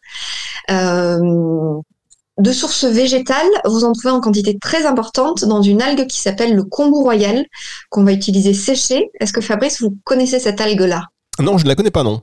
De 2.38 2.52
source 2.52 2.84
végétale, 2.84 3.46
vous 3.64 3.84
en 3.84 3.92
trouvez 3.92 4.10
en 4.10 4.20
quantité 4.20 4.58
très 4.58 4.86
importante 4.86 5.44
dans 5.44 5.62
une 5.62 5.80
algue 5.80 6.06
qui 6.06 6.20
s'appelle 6.20 6.54
le 6.54 6.64
kombu 6.64 6.96
royal, 6.96 7.44
qu'on 7.90 8.04
va 8.04 8.12
utiliser 8.12 8.54
séché. 8.54 9.10
Est-ce 9.20 9.32
que 9.32 9.40
Fabrice, 9.40 9.80
vous 9.80 9.96
connaissez 10.04 10.40
cette 10.40 10.60
algue-là? 10.60 11.04
Non, 11.38 11.58
je 11.58 11.64
ne 11.64 11.68
la 11.68 11.74
connais 11.74 11.90
pas, 11.90 12.02
non. 12.02 12.22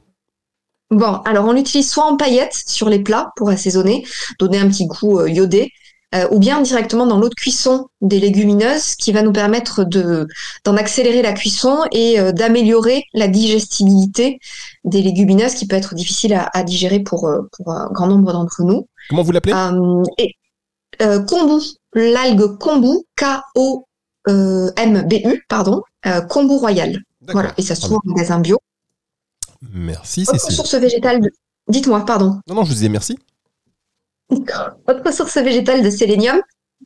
Bon, 0.89 1.22
alors 1.24 1.46
on 1.46 1.53
l'utilise 1.53 1.89
soit 1.89 2.03
en 2.03 2.18
paillettes 2.18 2.63
sur 2.68 2.89
les 2.89 3.00
plats 3.00 3.32
pour 3.38 3.50
assaisonner, 3.50 4.06
donner 4.39 4.58
un 4.58 4.68
petit 4.68 4.88
goût 4.88 5.20
euh, 5.20 5.30
iodé, 5.30 5.72
euh, 6.13 6.27
ou 6.32 6.39
bien 6.39 6.62
directement 6.62 7.06
dans 7.08 7.18
l'eau 7.20 7.30
de 7.30 7.36
cuisson 7.36 7.88
des 8.01 8.20
légumineuses 8.20 8.96
qui 8.96 9.12
va 9.12 9.22
nous 9.22 9.32
permettre 9.32 9.84
de 9.84 10.27
d'en 10.65 10.75
accélérer 10.75 11.22
la 11.22 11.34
cuisson 11.34 11.84
et 11.91 12.20
euh, 12.20 12.32
d'améliorer 12.32 13.03
la 13.13 13.27
digestibilité 13.27 14.39
des 14.84 15.01
légumineuses 15.01 15.53
qui 15.56 15.68
peut 15.68 15.75
être 15.75 15.96
difficile 15.96 16.34
à, 16.34 16.50
à 16.53 16.63
digérer 16.63 17.00
pour, 17.00 17.27
euh, 17.27 17.48
pour 17.53 17.72
un 17.72 17.89
grand 17.91 18.08
nombre 18.08 18.34
d'entre 18.34 18.63
nous. 18.63 18.88
Comment 19.10 19.24
vous 19.24 19.32
l'appelez? 19.32 19.53
Euh, 19.53 20.03
et 20.18 20.36
euh, 21.01 21.20
kombu, 21.20 21.63
l'algue 21.94 22.58
kombu, 22.58 22.89
K-O-M-B-U, 24.25 25.46
pardon, 25.48 25.82
euh, 26.06 26.22
kombu 26.22 26.56
royal. 26.56 27.00
Voilà, 27.32 27.53
et 27.58 27.62
ça 27.62 27.75
se 27.75 27.82
Très 27.82 27.89
trouve 27.89 28.00
en 28.06 28.10
magasin 28.10 28.39
bio. 28.39 28.58
Merci 29.74 30.25
Cécile. 30.25 30.56
source 30.56 30.74
végétale, 30.75 31.22
de... 31.22 31.30
dites-moi, 31.68 32.03
pardon. 32.06 32.39
Non, 32.48 32.56
non, 32.56 32.63
je 32.63 32.70
vous 32.70 32.74
disais 32.75 32.89
merci. 32.89 33.18
Autre 34.88 35.13
source 35.13 35.38
végétale 35.38 35.83
de 35.83 35.89
sélénium, 35.89 36.41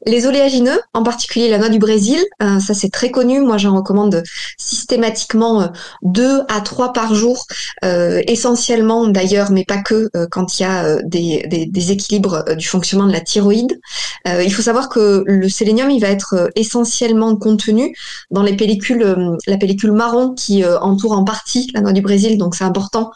les 0.06 0.28
oléagineux, 0.28 0.80
en 0.94 1.04
particulier 1.04 1.50
la 1.50 1.58
noix 1.58 1.70
du 1.70 1.80
Brésil. 1.80 2.20
Euh, 2.44 2.60
ça, 2.60 2.74
c'est 2.74 2.90
très 2.90 3.12
connu. 3.12 3.40
Moi, 3.40 3.58
j'en 3.58 3.76
recommande 3.76 4.24
systématiquement 4.58 5.62
euh, 5.62 5.68
deux 6.02 6.42
à 6.50 6.60
trois 6.62 6.92
par 6.92 7.16
jour, 7.16 7.46
euh, 7.84 8.22
essentiellement 8.28 9.08
d'ailleurs, 9.08 9.52
mais 9.52 9.64
pas 9.64 9.82
que, 9.82 10.10
euh, 10.16 10.28
quand 10.30 10.60
il 10.60 10.64
y 10.64 10.66
a 10.66 11.02
des, 11.04 11.46
des, 11.48 11.66
des 11.66 11.92
équilibres 11.92 12.44
du 12.56 12.68
fonctionnement 12.68 13.08
de 13.08 13.14
la 13.14 13.22
thyroïde. 13.22 13.80
Il 14.28 14.52
faut 14.52 14.64
savoir 14.64 14.90
que 14.90 15.24
le 15.28 15.50
sélénium, 15.50 15.92
il 15.92 16.02
va 16.02 16.10
être 16.10 16.50
essentiellement 16.56 17.36
contenu 17.36 17.96
dans 18.32 18.42
les 18.42 18.56
pellicules, 18.56 19.38
la 19.46 19.58
pellicule 19.58 19.92
marron 19.92 20.34
qui 20.34 20.66
entoure 20.66 21.12
en 21.12 21.24
partie 21.24 21.70
la 21.76 21.82
noix 21.82 21.92
du 21.94 22.02
Brésil. 22.02 22.40
Donc, 22.40 22.56
c'est 22.56 22.64
important 22.64 23.12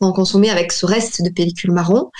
d'en 0.00 0.12
consommer 0.12 0.50
avec 0.50 0.70
ce 0.70 0.86
reste 0.86 1.20
de 1.22 1.30
pellicule 1.30 1.72
marron. 1.72 2.10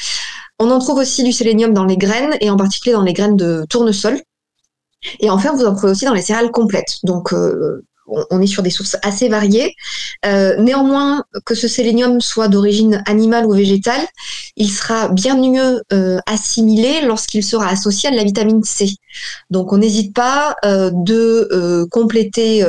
On 0.65 0.71
en 0.71 0.79
trouve 0.79 0.99
aussi 0.99 1.25
du 1.25 1.33
sélénium 1.33 1.75
dans 1.75 1.85
les 1.85 1.97
graines 1.97 2.37
et 2.41 2.49
en 2.49 2.57
particulier 2.57 2.93
dans 2.93 3.03
les 3.03 3.15
graines 3.15 3.37
de 3.37 3.67
tournesol. 3.69 4.21
Et 5.19 5.29
enfin, 5.29 5.53
vous 5.53 5.65
en 5.65 5.75
trouvez 5.75 5.91
aussi 5.91 6.05
dans 6.05 6.15
les 6.15 6.23
céréales 6.23 6.53
complètes. 6.53 6.99
Donc, 7.03 7.33
euh, 7.33 7.85
on, 8.31 8.41
est 8.41 8.47
sur 8.47 8.63
des 8.63 8.71
sources 8.71 8.97
assez 9.03 9.29
variées. 9.29 9.75
Euh, 10.25 10.57
néanmoins, 10.59 11.25
que 11.45 11.55
ce 11.55 11.69
sélénium 11.69 12.21
soit 12.21 12.49
d'origine 12.49 13.03
animale 13.07 13.47
ou 13.47 13.53
végétale, 13.53 14.07
il 14.57 14.71
sera 14.71 15.09
bien 15.09 15.37
mieux 15.37 15.83
euh, 15.93 16.19
assimilé 16.27 17.01
lorsqu'il 17.03 17.43
sera 17.43 17.69
associé 17.69 18.09
à 18.09 18.13
de 18.13 18.17
la 18.17 18.25
vitamine 18.25 18.63
C. 18.63 18.91
Donc, 19.51 19.73
on 19.73 19.79
n'hésite 19.79 20.15
pas 20.15 20.57
euh, 20.65 20.91
de 20.93 21.87
compléter 21.91 22.65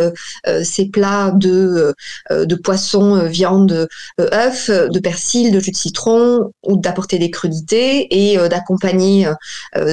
ces 0.63 0.85
plats 0.85 1.31
de, 1.31 1.93
de 2.29 2.55
poisson, 2.55 3.25
viande, 3.27 3.87
œufs, 4.19 4.69
de 4.69 4.99
persil, 4.99 5.51
de 5.51 5.59
jus 5.59 5.71
de 5.71 5.75
citron, 5.75 6.51
ou 6.65 6.77
d'apporter 6.77 7.19
des 7.19 7.31
crudités 7.31 8.31
et 8.31 8.37
d'accompagner 8.49 9.27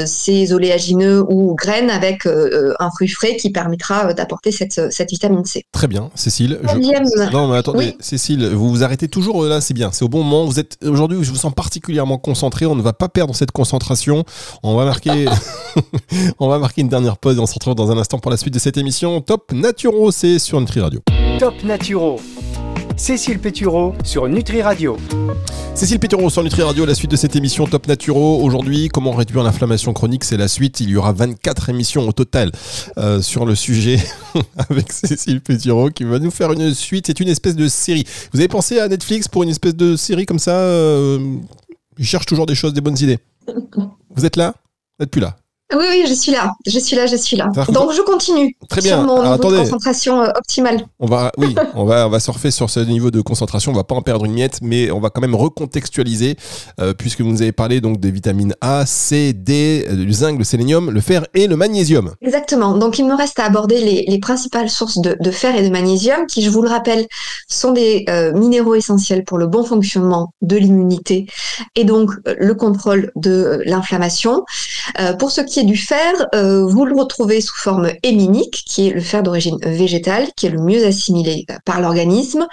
ces 0.06 0.52
oléagineux 0.52 1.22
ou 1.28 1.54
graines 1.54 1.90
avec 1.90 2.26
un 2.26 2.90
fruit 2.90 3.08
frais 3.08 3.36
qui 3.36 3.50
permettra 3.50 4.14
d'apporter 4.14 4.52
cette, 4.52 4.92
cette 4.92 5.10
vitamine 5.10 5.39
Très 5.72 5.86
bien, 5.86 6.10
Cécile. 6.14 6.58
Je- 6.62 7.30
Non, 7.32 7.48
mais 7.48 7.56
attendez, 7.58 7.78
Oui. 7.78 7.96
Cécile, 8.00 8.46
vous 8.48 8.68
vous 8.70 8.84
arrêtez 8.84 9.08
toujours 9.08 9.44
euh, 9.44 9.48
là, 9.48 9.60
c'est 9.60 9.74
bien, 9.74 9.90
c'est 9.92 10.04
au 10.04 10.08
bon 10.08 10.22
moment. 10.22 10.44
Vous 10.44 10.58
êtes 10.60 10.76
aujourd'hui, 10.84 11.18
je 11.22 11.30
vous 11.30 11.36
sens 11.36 11.52
particulièrement 11.54 12.18
concentré. 12.18 12.66
On 12.66 12.74
ne 12.74 12.82
va 12.82 12.92
pas 12.92 13.08
perdre 13.08 13.34
cette 13.34 13.50
concentration. 13.52 14.24
On 14.62 14.76
va 14.76 14.84
marquer, 14.84 15.26
on 16.38 16.48
va 16.48 16.58
marquer 16.58 16.80
une 16.82 16.88
dernière 16.88 17.16
pause 17.18 17.36
et 17.36 17.40
on 17.40 17.46
se 17.46 17.54
retrouve 17.54 17.74
dans 17.74 17.90
un 17.90 17.98
instant 17.98 18.18
pour 18.18 18.30
la 18.30 18.36
suite 18.36 18.54
de 18.54 18.58
cette 18.58 18.76
émission. 18.76 19.20
Top 19.20 19.52
Naturo, 19.52 20.10
c'est 20.10 20.38
sur 20.38 20.60
Nutri 20.60 20.80
Radio. 20.80 21.00
Top 21.38 21.54
Naturo. 21.64 22.18
Cécile 23.00 23.38
Pétureau 23.38 23.94
sur 24.04 24.28
Nutri 24.28 24.60
Radio. 24.60 24.98
Cécile 25.74 25.98
Pétureau 25.98 26.28
sur 26.28 26.44
Nutri 26.44 26.60
Radio, 26.60 26.84
la 26.84 26.94
suite 26.94 27.10
de 27.10 27.16
cette 27.16 27.34
émission 27.34 27.66
Top 27.66 27.88
Naturo. 27.88 28.42
Aujourd'hui, 28.42 28.88
comment 28.88 29.12
réduire 29.12 29.42
l'inflammation 29.42 29.94
chronique, 29.94 30.22
c'est 30.22 30.36
la 30.36 30.48
suite. 30.48 30.80
Il 30.80 30.90
y 30.90 30.96
aura 30.96 31.12
24 31.12 31.70
émissions 31.70 32.06
au 32.06 32.12
total 32.12 32.52
euh, 32.98 33.22
sur 33.22 33.46
le 33.46 33.54
sujet 33.54 33.98
avec 34.68 34.92
Cécile 34.92 35.40
Pétureau 35.40 35.88
qui 35.88 36.04
va 36.04 36.18
nous 36.18 36.30
faire 36.30 36.52
une 36.52 36.74
suite. 36.74 37.06
C'est 37.06 37.20
une 37.20 37.28
espèce 37.28 37.56
de 37.56 37.68
série. 37.68 38.04
Vous 38.34 38.38
avez 38.38 38.48
pensé 38.48 38.78
à 38.78 38.86
Netflix 38.86 39.28
pour 39.28 39.44
une 39.44 39.48
espèce 39.48 39.74
de 39.74 39.96
série 39.96 40.26
comme 40.26 40.38
ça 40.38 40.56
euh, 40.56 41.36
Ils 41.96 42.04
cherchent 42.04 42.26
toujours 42.26 42.44
des 42.44 42.54
choses, 42.54 42.74
des 42.74 42.82
bonnes 42.82 42.98
idées. 42.98 43.18
Vous 44.14 44.26
êtes 44.26 44.36
là? 44.36 44.54
Vous 44.98 45.04
n'êtes 45.04 45.10
plus 45.10 45.22
là. 45.22 45.39
Oui, 45.72 45.84
oui, 45.88 46.04
je 46.08 46.14
suis 46.14 46.32
là, 46.32 46.52
je 46.66 46.78
suis 46.78 46.96
là, 46.96 47.06
je 47.06 47.16
suis 47.16 47.36
là. 47.36 47.48
Donc 47.68 47.92
je 47.92 48.02
continue 48.02 48.56
Très 48.68 48.80
sur 48.80 49.02
mon 49.02 49.20
Alors, 49.20 49.38
niveau 49.38 49.52
de 49.52 49.58
concentration 49.58 50.20
euh, 50.20 50.30
optimale. 50.36 50.84
On 50.98 51.06
va, 51.06 51.30
oui, 51.38 51.54
on 51.74 51.84
va, 51.84 52.06
on 52.08 52.10
va 52.10 52.18
surfer 52.18 52.50
sur 52.50 52.68
ce 52.70 52.80
niveau 52.80 53.10
de 53.10 53.20
concentration. 53.20 53.70
On 53.70 53.74
va 53.74 53.84
pas 53.84 53.94
en 53.94 54.02
perdre 54.02 54.24
une 54.24 54.32
miette, 54.32 54.58
mais 54.62 54.90
on 54.90 54.98
va 54.98 55.10
quand 55.10 55.20
même 55.20 55.36
recontextualiser, 55.36 56.36
euh, 56.80 56.92
puisque 56.92 57.20
vous 57.20 57.28
nous 57.28 57.42
avez 57.42 57.52
parlé 57.52 57.80
donc 57.80 58.00
des 58.00 58.10
vitamines 58.10 58.54
A, 58.60 58.84
C, 58.84 59.32
D, 59.32 59.86
euh, 59.88 59.94
du 59.94 60.12
zinc, 60.12 60.38
le 60.38 60.44
sélénium, 60.44 60.90
le 60.90 61.00
fer 61.00 61.24
et 61.34 61.46
le 61.46 61.54
magnésium. 61.54 62.14
Exactement. 62.20 62.76
Donc, 62.76 62.98
il 62.98 63.06
me 63.06 63.14
reste 63.14 63.38
à 63.38 63.44
aborder 63.44 63.80
les, 63.80 64.04
les 64.08 64.18
principales 64.18 64.70
sources 64.70 64.98
de, 64.98 65.16
de 65.20 65.30
fer 65.30 65.54
et 65.54 65.62
de 65.62 65.70
magnésium, 65.70 66.26
qui, 66.26 66.42
je 66.42 66.50
vous 66.50 66.62
le 66.62 66.68
rappelle, 66.68 67.06
sont 67.48 67.72
des 67.72 68.04
minéraux 68.34 68.74
essentiels 68.74 69.24
pour 69.24 69.38
le 69.38 69.46
bon 69.46 69.64
fonctionnement 69.64 70.32
de 70.42 70.56
l'immunité 70.56 71.26
et 71.74 71.84
donc 71.84 72.10
le 72.26 72.54
contrôle 72.54 73.12
de 73.16 73.62
l'inflammation. 73.64 74.44
Pour 75.18 75.30
ce 75.30 75.40
qui 75.40 75.59
du 75.64 75.76
fer, 75.76 76.12
euh, 76.34 76.64
vous 76.66 76.84
le 76.84 76.94
retrouvez 76.94 77.40
sous 77.40 77.56
forme 77.56 77.90
héminique, 78.02 78.64
qui 78.66 78.88
est 78.88 78.90
le 78.90 79.00
fer 79.00 79.22
d'origine 79.22 79.58
végétale, 79.62 80.28
qui 80.36 80.46
est 80.46 80.50
le 80.50 80.60
mieux 80.60 80.84
assimilé 80.84 81.44
euh, 81.50 81.54
par 81.64 81.80
l'organisme, 81.80 82.46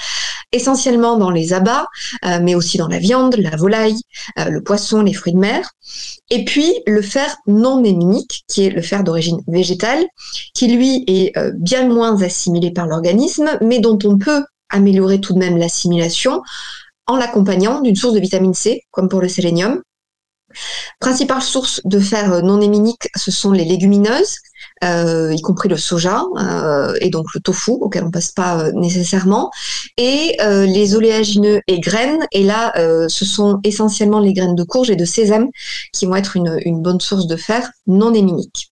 essentiellement 0.51 1.17
dans 1.17 1.29
les 1.29 1.53
abats, 1.53 1.87
euh, 2.25 2.39
mais 2.41 2.55
aussi 2.55 2.77
dans 2.77 2.87
la 2.87 2.99
viande, 2.99 3.35
la 3.37 3.55
volaille, 3.55 3.99
le 4.37 4.61
poisson, 4.61 5.01
les 5.01 5.13
fruits 5.13 5.33
de 5.33 5.39
mer. 5.39 5.69
Et 6.29 6.45
puis 6.45 6.73
le 6.85 7.01
fer 7.01 7.35
non 7.47 7.83
héminique, 7.83 8.43
qui 8.47 8.65
est 8.65 8.69
le 8.69 8.81
fer 8.81 9.03
d'origine 9.03 9.41
végétale, 9.47 10.05
qui 10.53 10.67
lui 10.67 11.03
est 11.07 11.33
bien 11.55 11.87
moins 11.87 12.21
assimilé 12.21 12.71
par 12.71 12.87
l'organisme, 12.87 13.57
mais 13.61 13.79
dont 13.79 13.99
on 14.03 14.17
peut 14.17 14.43
améliorer 14.69 15.19
tout 15.19 15.33
de 15.33 15.39
même 15.39 15.57
l'assimilation 15.57 16.41
en 17.07 17.15
l'accompagnant 17.15 17.81
d'une 17.81 17.95
source 17.95 18.13
de 18.13 18.19
vitamine 18.19 18.53
C, 18.53 18.81
comme 18.91 19.09
pour 19.09 19.21
le 19.21 19.29
sélénium. 19.29 19.81
Principale 20.99 21.41
source 21.41 21.81
de 21.85 21.99
fer 21.99 22.33
euh, 22.33 22.41
non 22.41 22.61
héminique, 22.61 23.09
ce 23.15 23.31
sont 23.31 23.51
les 23.51 23.65
légumineuses, 23.65 24.37
euh, 24.83 25.33
y 25.33 25.41
compris 25.41 25.69
le 25.69 25.77
soja 25.77 26.23
euh, 26.39 26.95
et 27.01 27.09
donc 27.09 27.25
le 27.35 27.41
tofu, 27.41 27.71
auquel 27.71 28.03
on 28.03 28.11
passe 28.11 28.31
pas 28.31 28.71
nécessairement, 28.71 29.51
et 29.97 30.37
les 30.39 30.95
oléagineux 30.95 31.61
et 31.67 31.79
graines. 31.79 32.25
Et 32.31 32.43
là, 32.43 32.73
ce 33.07 33.25
sont 33.25 33.59
essentiellement 33.63 34.19
les 34.19 34.33
graines 34.33 34.55
de 34.55 34.63
courge 34.63 34.89
et 34.89 34.95
de 34.95 35.05
sésame 35.05 35.47
qui 35.93 36.05
vont 36.05 36.15
être 36.15 36.35
une, 36.35 36.59
une 36.65 36.81
bonne 36.81 37.01
source 37.01 37.27
de 37.27 37.35
fer 37.35 37.69
non 37.87 38.13
héminique. 38.13 38.71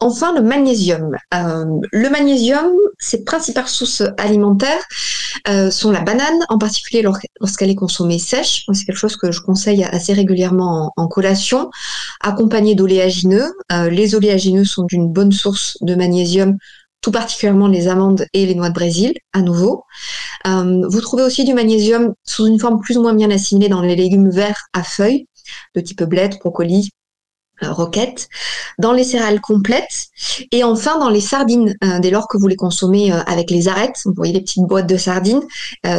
Enfin, 0.00 0.34
le 0.34 0.42
magnésium. 0.42 1.16
Euh, 1.34 1.64
le 1.92 2.08
magnésium, 2.10 2.70
ses 2.98 3.24
principales 3.24 3.68
sources 3.68 4.02
alimentaires 4.18 4.84
euh, 5.48 5.70
sont 5.70 5.90
la 5.90 6.00
banane, 6.00 6.44
en 6.48 6.58
particulier 6.58 7.02
lor- 7.02 7.18
lorsqu'elle 7.40 7.70
est 7.70 7.76
consommée 7.76 8.18
sèche. 8.18 8.64
C'est 8.72 8.84
quelque 8.84 8.98
chose 8.98 9.16
que 9.16 9.32
je 9.32 9.40
conseille 9.40 9.84
assez 9.84 10.12
régulièrement 10.12 10.92
en, 10.96 11.08
collation, 11.08 11.70
accompagnée 12.20 12.74
d'oléagineux. 12.74 13.52
Euh, 13.72 13.88
les 13.88 14.14
oléagineux 14.14 14.64
sont 14.64 14.84
d'une 14.84 15.08
bonne 15.08 15.32
source 15.32 15.78
de 15.80 15.94
magnésium, 15.94 16.56
tout 17.00 17.10
particulièrement 17.10 17.68
les 17.68 17.88
amandes 17.88 18.26
et 18.32 18.46
les 18.46 18.54
noix 18.54 18.68
de 18.68 18.74
Brésil, 18.74 19.14
à 19.32 19.40
nouveau. 19.40 19.84
Vous 20.44 21.00
trouvez 21.00 21.24
aussi 21.24 21.44
du 21.44 21.54
magnésium 21.54 22.14
sous 22.22 22.46
une 22.46 22.60
forme 22.60 22.80
plus 22.80 22.96
ou 22.96 23.02
moins 23.02 23.14
bien 23.14 23.30
assimilée 23.30 23.68
dans 23.68 23.80
les 23.80 23.96
légumes 23.96 24.30
verts 24.30 24.66
à 24.72 24.84
feuilles, 24.84 25.26
de 25.74 25.80
type 25.80 26.04
bled, 26.04 26.38
brocoli, 26.38 26.90
euh, 27.62 27.72
roquette, 27.72 28.28
dans 28.78 28.92
les 28.92 29.02
céréales 29.04 29.40
complètes 29.40 30.08
et 30.52 30.62
enfin 30.62 30.98
dans 30.98 31.08
les 31.08 31.22
sardines. 31.22 31.74
euh, 31.84 32.00
dès 32.00 32.10
lors 32.10 32.28
que 32.28 32.36
vous 32.36 32.48
les 32.48 32.56
consommez 32.56 33.10
euh, 33.12 33.20
avec 33.26 33.50
les 33.50 33.66
arêtes, 33.66 34.02
vous 34.04 34.12
voyez 34.14 34.34
les 34.34 34.42
petites 34.42 34.64
boîtes 34.64 34.86
de 34.86 34.96
sardines, 34.98 35.42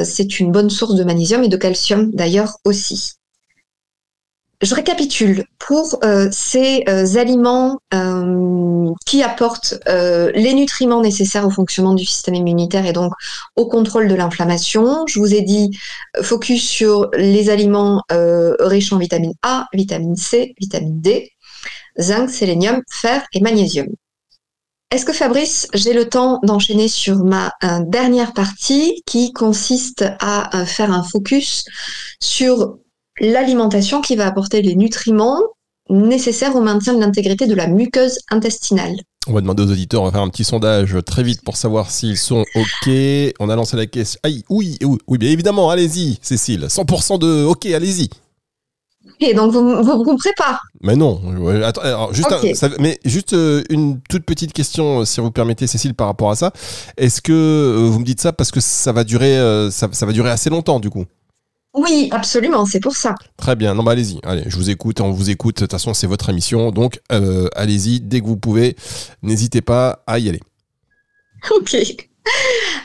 c'est 0.04 0.40
une 0.40 0.52
bonne 0.52 0.70
source 0.70 0.94
de 0.96 1.04
magnésium 1.04 1.44
et 1.44 1.48
de 1.48 1.58
calcium 1.58 2.12
d'ailleurs 2.12 2.58
aussi. 2.64 3.14
Je 4.62 4.74
récapitule. 4.74 5.46
Pour 5.60 6.00
ces 6.32 6.84
aliments 7.16 7.80
qui 9.06 9.22
apportent 9.22 9.76
les 9.86 10.54
nutriments 10.54 11.02
nécessaires 11.02 11.46
au 11.46 11.50
fonctionnement 11.50 11.94
du 11.94 12.06
système 12.06 12.36
immunitaire 12.36 12.86
et 12.86 12.94
donc 12.94 13.14
au 13.56 13.68
contrôle 13.68 14.08
de 14.08 14.16
l'inflammation, 14.16 15.06
je 15.08 15.20
vous 15.20 15.34
ai 15.34 15.42
dit 15.42 15.78
focus 16.22 16.68
sur 16.68 17.10
les 17.14 17.50
aliments 17.50 18.02
riches 18.10 18.94
en 18.94 18.98
vitamine 18.98 19.34
A, 19.44 19.68
vitamine 19.74 20.16
C, 20.16 20.56
vitamine 20.60 21.02
D, 21.02 21.32
zinc, 22.00 22.30
sélénium, 22.30 22.82
fer 22.90 23.26
et 23.34 23.42
magnésium. 23.42 23.88
Est-ce 24.90 25.04
que 25.04 25.12
Fabrice, 25.12 25.68
j'ai 25.74 25.92
le 25.92 26.08
temps 26.08 26.40
d'enchaîner 26.44 26.88
sur 26.88 27.18
ma 27.26 27.52
euh, 27.64 27.82
dernière 27.86 28.34
partie 28.34 29.04
qui 29.06 29.34
consiste 29.34 30.06
à 30.22 30.62
euh, 30.62 30.66
faire 30.66 30.94
un 30.94 31.04
focus 31.04 31.66
sur 32.22 32.78
l'alimentation 33.20 34.00
qui 34.00 34.16
va 34.16 34.28
apporter 34.28 34.62
les 34.62 34.76
nutriments 34.76 35.42
nécessaires 35.90 36.56
au 36.56 36.62
maintien 36.62 36.94
de 36.94 37.02
l'intégrité 37.02 37.48
de 37.48 37.56
la 37.56 37.68
muqueuse 37.68 38.20
intestinale? 38.30 38.96
On 39.28 39.34
va 39.34 39.42
demander 39.42 39.64
aux 39.64 39.72
auditeurs, 39.72 40.04
on 40.04 40.06
va 40.06 40.12
faire 40.12 40.22
un 40.22 40.30
petit 40.30 40.46
sondage 40.46 40.96
très 41.06 41.22
vite 41.24 41.42
pour 41.44 41.58
savoir 41.58 41.92
s'ils 41.92 42.18
sont 42.18 42.46
OK. 42.56 42.90
On 43.40 43.50
a 43.50 43.56
lancé 43.58 43.76
la 43.76 43.88
question. 43.88 44.18
Aïe, 44.24 44.46
oui, 44.50 44.78
oui, 44.82 44.98
oui, 45.06 45.18
bien 45.18 45.32
évidemment, 45.32 45.70
allez-y, 45.70 46.18
Cécile. 46.22 46.68
100% 46.70 47.20
de 47.20 47.44
OK, 47.44 47.66
allez-y. 47.66 48.10
Et 49.20 49.34
donc 49.34 49.52
vous 49.52 49.62
ne 49.62 49.82
vous 49.82 50.04
couperez 50.04 50.34
pas 50.38 50.60
Mais 50.82 50.96
non. 50.96 51.22
Attends, 51.64 52.12
juste, 52.12 52.30
mais 52.80 53.00
juste 53.06 53.34
euh, 53.34 53.64
une 53.70 54.00
toute 54.10 54.24
petite 54.24 54.54
question, 54.54 55.02
euh, 55.02 55.06
si 55.06 55.20
vous 55.22 55.32
permettez, 55.32 55.68
Cécile, 55.68 55.94
par 55.94 56.08
rapport 56.08 56.32
à 56.32 56.36
ça. 56.36 56.52
Est-ce 56.98 57.22
que 57.22 57.32
euh, 57.34 57.90
vous 57.90 58.00
me 58.00 58.06
dites 58.06 58.22
ça 58.22 58.34
parce 58.34 58.52
que 58.52 58.60
ça 58.60 58.92
va 58.92 59.04
durer, 59.04 59.38
ça, 59.72 59.88
va 59.88 60.12
durer 60.12 60.30
assez 60.30 60.50
longtemps 60.50 60.80
du 60.80 60.90
coup? 60.90 61.06
Oui, 61.74 62.10
absolument, 62.12 62.66
c'est 62.66 62.80
pour 62.80 62.96
ça. 62.96 63.14
Très 63.38 63.56
bien, 63.56 63.76
non 63.76 63.84
bah 63.84 63.92
allez-y, 63.92 64.20
allez, 64.24 64.44
je 64.48 64.56
vous 64.56 64.72
écoute, 64.72 65.00
on 65.00 65.12
vous 65.12 65.30
écoute, 65.30 65.58
de 65.58 65.60
toute 65.62 65.72
façon 65.72 65.94
c'est 65.94 66.08
votre 66.08 66.30
émission, 66.30 66.72
donc 66.72 67.00
allez-y, 67.56 68.00
dès 68.00 68.22
que 68.22 68.26
vous 68.26 68.38
pouvez, 68.38 68.76
n'hésitez 69.22 69.62
pas 69.62 70.04
à 70.08 70.18
y 70.20 70.30
aller. 70.30 70.42
Ok. 71.52 71.78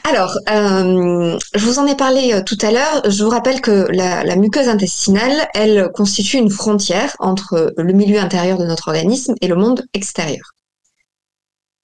Alors, 0.04 0.36
euh, 0.50 1.38
je 1.54 1.64
vous 1.64 1.78
en 1.78 1.86
ai 1.86 1.96
parlé 1.96 2.32
euh, 2.34 2.42
tout 2.42 2.58
à 2.60 2.70
l'heure. 2.70 3.02
Je 3.08 3.22
vous 3.22 3.30
rappelle 3.30 3.60
que 3.60 3.86
la, 3.90 4.36
muqueuse 4.36 4.68
intestinale, 4.68 5.48
elle 5.54 5.90
constitue 5.94 6.38
une 6.38 6.50
frontière 6.50 7.14
entre 7.18 7.72
le 7.76 7.92
milieu 7.92 8.18
intérieur 8.18 8.58
de 8.58 8.66
notre 8.66 8.88
organisme 8.88 9.34
et 9.40 9.48
le 9.48 9.54
monde 9.54 9.84
extérieur. 9.94 10.52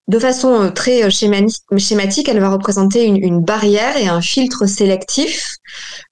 De 0.08 0.18
façon 0.18 0.62
euh, 0.62 0.70
très 0.70 1.10
schématique, 1.10 2.28
elle 2.28 2.40
va 2.40 2.50
représenter 2.50 3.04
une, 3.04 3.40
barrière 3.40 3.96
et 3.96 4.08
un 4.08 4.20
filtre 4.20 4.66
sélectif, 4.66 5.56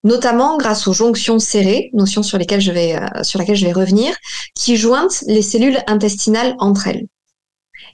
notamment 0.04 0.58
grâce 0.58 0.86
aux 0.86 0.92
jonctions 0.92 1.38
serrées, 1.38 1.90
notion 1.92 2.22
sur, 2.22 2.38
lesquelles 2.38 2.60
je 2.60 2.72
vais, 2.72 2.98
sur 3.22 3.38
laquelle 3.38 3.56
je 3.56 3.66
vais 3.66 3.72
revenir, 3.72 4.14
qui 4.54 4.76
jointent 4.76 5.24
les 5.26 5.42
cellules 5.42 5.80
intestinales 5.86 6.54
entre 6.58 6.88
elles. 6.88 7.06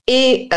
Et 0.09 0.49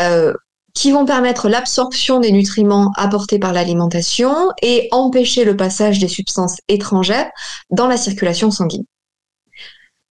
qui 0.76 0.92
vont 0.92 1.06
permettre 1.06 1.48
l'absorption 1.48 2.20
des 2.20 2.30
nutriments 2.30 2.92
apportés 2.96 3.38
par 3.38 3.54
l'alimentation 3.54 4.50
et 4.60 4.88
empêcher 4.92 5.44
le 5.44 5.56
passage 5.56 5.98
des 5.98 6.06
substances 6.06 6.58
étrangères 6.68 7.30
dans 7.70 7.88
la 7.88 7.96
circulation 7.96 8.50
sanguine. 8.50 8.84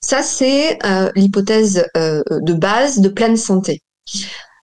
Ça, 0.02 0.24
c'est 0.24 0.84
euh, 0.84 1.12
l'hypothèse 1.16 1.86
euh, 1.96 2.24
de 2.32 2.54
base 2.54 3.00
de 3.00 3.10
pleine 3.10 3.38
santé. 3.38 3.84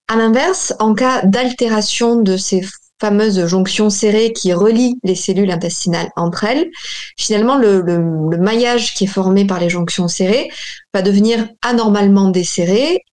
À 0.09 0.17
l'inverse, 0.17 0.75
en 0.81 0.93
cas 0.93 1.23
d'altération 1.23 2.17
de 2.17 2.37
ces 2.37 2.63
fameuses 3.01 3.47
jonctions 3.47 3.89
serrées 3.89 4.33
qui 4.33 4.53
relient 4.53 4.99
les 5.05 5.15
cellules 5.15 5.53
intestinales 5.53 6.11
entre 6.17 6.43
elles, 6.45 6.69
finalement, 7.17 7.57
le, 7.57 7.81
le 7.81 8.39
maillage 8.39 8.95
qui 8.95 9.05
est 9.05 9.09
formé 9.09 9.45
par 9.45 9.61
les 9.61 9.71
jonctions 9.71 10.09
serrées 10.09 10.51
va 10.93 11.03
devenir 11.03 11.49
anormalement 11.63 12.29
desserré 12.29 13.05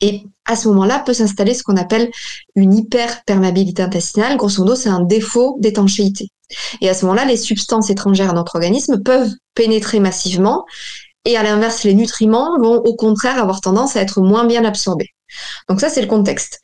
et 0.00 0.24
à 0.48 0.56
ce 0.56 0.66
moment-là, 0.68 0.98
peut 0.98 1.12
s'installer 1.12 1.54
ce 1.54 1.62
qu'on 1.62 1.76
appelle 1.76 2.10
une 2.56 2.74
hyperperméabilité 2.74 3.82
intestinale. 3.82 4.36
Grosso 4.36 4.62
modo, 4.62 4.74
c'est 4.74 4.88
un 4.88 5.02
défaut 5.02 5.56
d'étanchéité. 5.60 6.30
Et 6.80 6.88
à 6.88 6.94
ce 6.94 7.04
moment-là, 7.04 7.26
les 7.26 7.36
substances 7.36 7.90
étrangères 7.90 8.30
à 8.30 8.32
notre 8.32 8.56
organisme 8.56 9.02
peuvent 9.02 9.30
pénétrer 9.54 10.00
massivement. 10.00 10.64
Et 11.24 11.36
à 11.36 11.42
l'inverse, 11.42 11.84
les 11.84 11.94
nutriments 11.94 12.58
vont 12.58 12.76
au 12.76 12.96
contraire 12.96 13.40
avoir 13.40 13.60
tendance 13.60 13.96
à 13.96 14.00
être 14.00 14.20
moins 14.22 14.46
bien 14.46 14.64
absorbés. 14.64 15.10
Donc 15.68 15.80
ça, 15.80 15.90
c'est 15.90 16.00
le 16.00 16.06
contexte. 16.06 16.60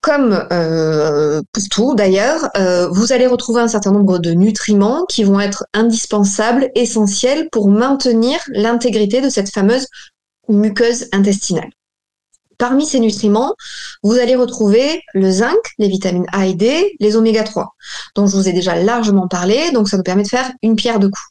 Comme 0.00 0.46
euh, 0.52 1.40
pour 1.52 1.62
tout 1.70 1.94
d'ailleurs, 1.94 2.48
euh, 2.56 2.88
vous 2.88 3.12
allez 3.12 3.26
retrouver 3.26 3.60
un 3.60 3.68
certain 3.68 3.92
nombre 3.92 4.18
de 4.18 4.32
nutriments 4.32 5.04
qui 5.06 5.22
vont 5.24 5.40
être 5.40 5.64
indispensables, 5.74 6.70
essentiels 6.74 7.48
pour 7.50 7.68
maintenir 7.68 8.38
l'intégrité 8.48 9.20
de 9.20 9.28
cette 9.28 9.50
fameuse 9.50 9.86
muqueuse 10.48 11.08
intestinale. 11.12 11.70
Parmi 12.58 12.86
ces 12.86 12.98
nutriments, 12.98 13.54
vous 14.02 14.14
allez 14.14 14.34
retrouver 14.34 15.02
le 15.14 15.30
zinc, 15.30 15.56
les 15.78 15.88
vitamines 15.88 16.26
A 16.32 16.46
et 16.46 16.54
D, 16.54 16.96
les 16.98 17.16
oméga 17.16 17.44
3, 17.44 17.74
dont 18.16 18.26
je 18.26 18.36
vous 18.36 18.48
ai 18.48 18.52
déjà 18.52 18.74
largement 18.74 19.28
parlé, 19.28 19.70
donc 19.72 19.88
ça 19.88 19.96
nous 19.96 20.02
permet 20.02 20.24
de 20.24 20.28
faire 20.28 20.50
une 20.62 20.74
pierre 20.74 20.98
de 20.98 21.06
coups. 21.06 21.28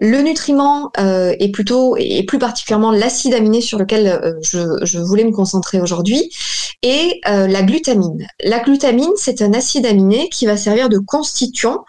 Le 0.00 0.20
nutriment 0.20 0.90
euh, 0.98 1.34
est 1.38 1.50
plutôt, 1.50 1.96
et 1.98 2.22
plus 2.24 2.38
particulièrement 2.38 2.92
l'acide 2.92 3.34
aminé 3.34 3.60
sur 3.60 3.78
lequel 3.78 4.06
euh, 4.06 4.34
je, 4.42 4.98
voulais 4.98 5.24
me 5.24 5.32
concentrer 5.32 5.80
aujourd'hui, 5.80 6.30
et 6.82 7.20
euh, 7.28 7.46
la 7.46 7.62
glutamine. 7.62 8.26
La 8.42 8.60
glutamine, 8.60 9.12
c'est 9.16 9.42
un 9.42 9.52
acide 9.52 9.86
aminé 9.86 10.28
qui 10.28 10.46
va 10.46 10.56
servir 10.56 10.88
de 10.88 10.98
constituant 10.98 11.84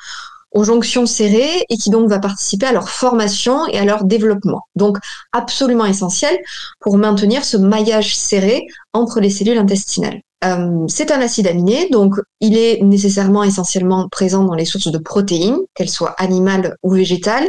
aux 0.54 0.64
jonctions 0.64 1.06
serrées 1.06 1.66
et 1.70 1.78
qui 1.78 1.90
donc 1.90 2.10
va 2.10 2.20
participer 2.20 2.68
à 2.68 2.72
leur 2.72 2.90
formation 2.90 3.68
et 3.68 3.80
à 3.80 3.86
leur 3.86 4.06
développement. 4.06 4.62
Donc 4.76 4.98
absolument 5.32 5.86
essentiel 5.86 6.38
pour 6.80 6.98
maintenir 6.98 7.44
ce 7.44 7.58
maillage 7.58 8.16
serré 8.16 8.66
entre 8.94 9.20
les 9.20 9.30
cellules 9.30 9.58
intestinales. 9.58 10.22
Euh, 10.44 10.86
c'est 10.88 11.12
un 11.12 11.22
acide 11.22 11.48
aminé, 11.48 11.88
donc 11.90 12.16
il 12.42 12.58
est 12.58 12.82
nécessairement 12.84 13.44
essentiellement 13.44 14.10
présent 14.10 14.44
dans 14.44 14.56
les 14.56 14.66
sources 14.66 14.92
de 14.92 14.98
protéines, 14.98 15.58
qu'elles 15.74 15.90
soient 15.90 16.16
animales 16.18 16.76
ou 16.84 16.92
végétales, 16.92 17.48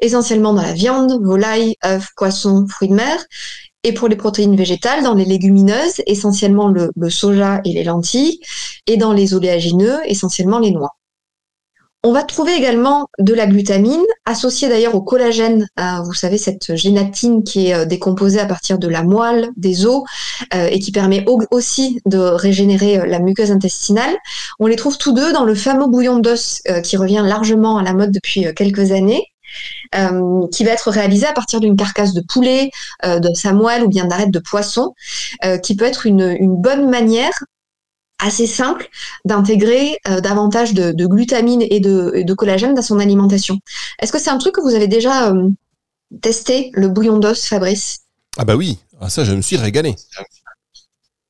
essentiellement 0.00 0.52
dans 0.52 0.62
la 0.62 0.74
viande, 0.74 1.24
volaille, 1.24 1.76
œufs, 1.86 2.08
poissons, 2.16 2.66
fruits 2.68 2.90
de 2.90 2.94
mer, 2.94 3.24
et 3.82 3.94
pour 3.94 4.08
les 4.08 4.16
protéines 4.16 4.56
végétales, 4.56 5.02
dans 5.02 5.14
les 5.14 5.24
légumineuses, 5.24 6.02
essentiellement 6.06 6.68
le 6.68 7.10
soja 7.10 7.62
et 7.64 7.72
les 7.72 7.84
lentilles, 7.84 8.40
et 8.86 8.98
dans 8.98 9.14
les 9.14 9.32
oléagineux, 9.32 9.98
essentiellement 10.04 10.58
les 10.58 10.72
noix. 10.72 10.97
On 12.04 12.12
va 12.12 12.22
trouver 12.22 12.54
également 12.54 13.08
de 13.18 13.34
la 13.34 13.48
glutamine, 13.48 14.04
associée 14.24 14.68
d'ailleurs 14.68 14.94
au 14.94 15.02
collagène, 15.02 15.66
euh, 15.80 16.00
vous 16.04 16.14
savez, 16.14 16.38
cette 16.38 16.76
gélatine 16.76 17.42
qui 17.42 17.66
est 17.66 17.74
euh, 17.74 17.84
décomposée 17.86 18.38
à 18.38 18.46
partir 18.46 18.78
de 18.78 18.86
la 18.86 19.02
moelle, 19.02 19.50
des 19.56 19.84
os, 19.84 20.04
euh, 20.54 20.68
et 20.70 20.78
qui 20.78 20.92
permet 20.92 21.24
aussi 21.50 22.00
de 22.06 22.18
régénérer 22.18 23.04
la 23.08 23.18
muqueuse 23.18 23.50
intestinale. 23.50 24.16
On 24.60 24.68
les 24.68 24.76
trouve 24.76 24.96
tous 24.96 25.12
deux 25.12 25.32
dans 25.32 25.44
le 25.44 25.56
fameux 25.56 25.88
bouillon 25.88 26.20
d'os 26.20 26.62
qui 26.84 26.96
revient 26.96 27.22
largement 27.24 27.78
à 27.78 27.82
la 27.82 27.94
mode 27.94 28.12
depuis 28.12 28.46
quelques 28.54 28.92
années. 28.92 29.24
qui 30.52 30.64
va 30.64 30.70
être 30.70 30.90
réalisé 30.90 31.26
à 31.26 31.32
partir 31.32 31.58
d'une 31.58 31.74
carcasse 31.74 32.12
de 32.12 32.20
poulet, 32.20 32.70
de 33.04 33.34
sa 33.34 33.52
moelle 33.52 33.82
ou 33.82 33.88
bien 33.88 34.04
d'arête 34.04 34.30
de 34.30 34.38
poisson, 34.38 34.94
qui 35.62 35.74
peut 35.74 35.86
être 35.86 36.06
une 36.06 36.54
bonne 36.56 36.88
manière 36.88 37.32
assez 38.18 38.46
simple 38.46 38.88
d'intégrer 39.24 39.98
euh, 40.08 40.20
davantage 40.20 40.74
de, 40.74 41.06
glutamine 41.06 41.62
et 41.62 41.80
de, 41.80 42.34
collagène 42.34 42.74
dans 42.74 42.82
son 42.82 42.98
alimentation. 42.98 43.58
Est-ce 44.00 44.12
que 44.12 44.18
c'est 44.18 44.30
un 44.30 44.38
truc 44.38 44.54
que 44.54 44.60
vous 44.60 44.74
avez 44.74 44.88
déjà 44.88 45.30
euh, 45.30 45.48
testé, 46.20 46.70
le 46.74 46.88
bouillon 46.88 47.18
d'os, 47.18 47.46
Fabrice? 47.46 48.00
Ah 48.36 48.44
bah 48.44 48.56
oui, 48.56 48.78
ah, 49.00 49.08
ça 49.08 49.24
je 49.24 49.32
me 49.32 49.42
suis 49.42 49.56
régalé. 49.56 49.96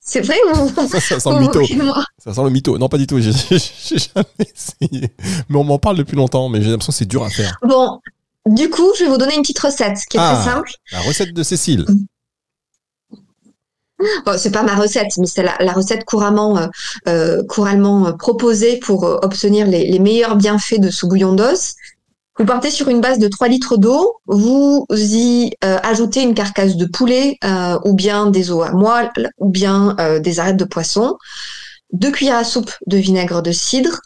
C'est 0.00 0.20
vrai 0.20 0.36
ou 0.54 0.68
ça, 0.88 1.00
ça, 1.00 1.20
sent 1.20 1.30
le 1.30 1.40
mytho. 1.40 1.62
Ça 2.18 2.32
sent 2.32 2.42
le 2.42 2.50
mytho. 2.50 2.78
Non, 2.78 2.88
pas 2.88 2.96
du 2.96 3.06
tout. 3.06 3.20
J'ai 3.20 3.32
jamais 3.32 4.26
essayé. 4.40 5.12
Mais 5.48 5.56
on 5.56 5.64
m'en 5.64 5.78
parle 5.78 5.98
depuis 5.98 6.16
longtemps, 6.16 6.48
mais 6.48 6.62
j'ai 6.62 6.70
l'impression 6.70 6.92
que 6.92 6.96
c'est 6.96 7.08
dur 7.08 7.22
à 7.22 7.30
faire. 7.30 7.58
Bon, 7.62 8.00
du 8.46 8.70
coup, 8.70 8.90
je 8.98 9.04
vais 9.04 9.10
vous 9.10 9.18
donner 9.18 9.34
une 9.34 9.42
petite 9.42 9.58
recette 9.58 9.98
qui 10.08 10.16
est 10.16 10.20
très 10.20 10.40
ah, 10.40 10.44
simple. 10.44 10.70
La 10.92 11.00
recette 11.00 11.34
de 11.34 11.42
Cécile. 11.42 11.84
C'est 14.36 14.52
pas 14.52 14.62
ma 14.62 14.74
recette, 14.74 15.16
mais 15.18 15.26
c'est 15.26 15.42
la, 15.42 15.72
recette 15.72 16.04
couramment, 16.04 16.58
euh, 16.58 16.66
euh 17.08 17.42
couramment 17.44 18.06
euh, 18.06 18.12
proposée 18.12 18.78
pour 18.78 19.02
obtenir 19.04 19.66
les, 19.66 19.98
meilleurs 19.98 20.36
bienfaits 20.36 20.78
de 20.78 20.90
ce 20.90 21.06
bouillon 21.06 21.32
d'os. 21.32 21.74
Vous 22.38 22.44
partez 22.44 22.70
sur 22.70 22.88
une 22.88 23.00
base 23.00 23.18
de 23.18 23.26
3 23.26 23.48
litres 23.48 23.76
d'eau, 23.76 24.20
vous 24.26 24.86
y 24.90 25.50
ajoutez 25.60 26.22
une 26.22 26.34
carcasse 26.34 26.76
de 26.76 26.86
poulet 26.86 27.36
ou 27.84 27.94
bien 27.94 28.26
des 28.26 28.52
os 28.52 28.64
à 28.64 28.70
moelle 28.70 29.10
ou 29.38 29.50
bien 29.50 29.96
des 30.20 30.38
arêtes 30.38 30.56
de 30.56 30.64
poisson. 30.64 31.16
2 31.92 32.10
cuillères 32.10 32.36
à 32.36 32.44
soupe 32.44 32.72
de 32.86 32.98
vinaigre 32.98 33.42
de 33.42 33.52
cidre. 33.52 34.00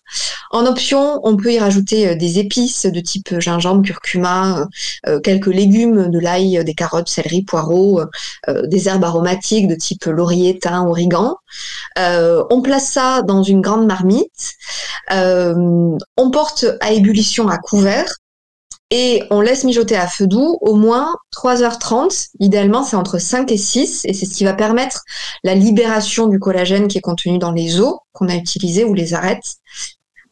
En 0.50 0.66
option, 0.66 1.20
on 1.24 1.36
peut 1.36 1.52
y 1.52 1.58
rajouter 1.58 2.08
euh, 2.08 2.14
des 2.14 2.38
épices 2.38 2.86
de 2.86 3.00
type 3.00 3.38
gingembre, 3.40 3.82
curcuma, 3.82 4.68
euh, 5.06 5.20
quelques 5.20 5.46
légumes, 5.46 6.08
de 6.08 6.18
l'ail, 6.18 6.62
des 6.64 6.74
carottes, 6.74 7.08
céleri, 7.08 7.42
poireaux, 7.42 8.00
euh, 8.48 8.66
des 8.66 8.88
herbes 8.88 9.04
aromatiques 9.04 9.66
de 9.66 9.74
type 9.74 10.04
laurier, 10.04 10.58
thym, 10.58 10.86
origan. 10.86 11.36
on 11.96 12.62
place 12.62 12.90
ça 12.90 13.22
dans 13.22 13.42
une 13.42 13.60
grande 13.60 13.86
marmite. 13.86 14.52
on 15.10 16.30
porte 16.32 16.66
à 16.80 16.92
ébullition 16.92 17.48
à 17.48 17.58
couvert 17.58 18.21
et 18.94 19.24
on 19.30 19.40
laisse 19.40 19.64
mijoter 19.64 19.96
à 19.96 20.06
feu 20.06 20.26
doux 20.26 20.58
au 20.60 20.74
moins 20.74 21.16
3h30. 21.34 22.28
Idéalement, 22.40 22.84
c'est 22.84 22.94
entre 22.94 23.18
5 23.18 23.50
et 23.50 23.56
6 23.56 24.02
et 24.04 24.12
c'est 24.12 24.26
ce 24.26 24.34
qui 24.34 24.44
va 24.44 24.52
permettre 24.52 25.00
la 25.44 25.54
libération 25.54 26.26
du 26.26 26.38
collagène 26.38 26.88
qui 26.88 26.98
est 26.98 27.00
contenu 27.00 27.38
dans 27.38 27.52
les 27.52 27.80
os 27.80 27.94
qu'on 28.12 28.28
a 28.28 28.34
utilisés 28.34 28.84
ou 28.84 28.92
les 28.92 29.14
arêtes. 29.14 29.56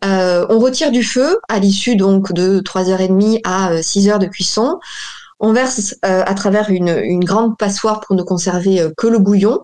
Euh, 0.05 0.44
on 0.51 0.59
retire 0.59 0.92
du 0.92 1.03
feu 1.03 1.38
à 1.49 1.59
l'issue 1.59 1.96
donc 1.96 2.35
de 2.35 2.61
3h30 2.61 3.40
à 3.44 3.83
6 3.83 4.11
euh, 4.11 4.18
de 4.18 4.27
cuisson. 4.27 4.79
On 5.38 5.55
verse 5.55 5.96
euh, 6.05 6.23
à 6.27 6.35
travers 6.35 6.68
une, 6.68 7.01
une, 7.03 7.25
grande 7.25 7.57
passoire 7.57 8.01
pour 8.01 8.14
ne 8.14 8.23
conserver 8.23 8.87
que 8.99 9.07
le 9.07 9.18
bouillon. 9.18 9.61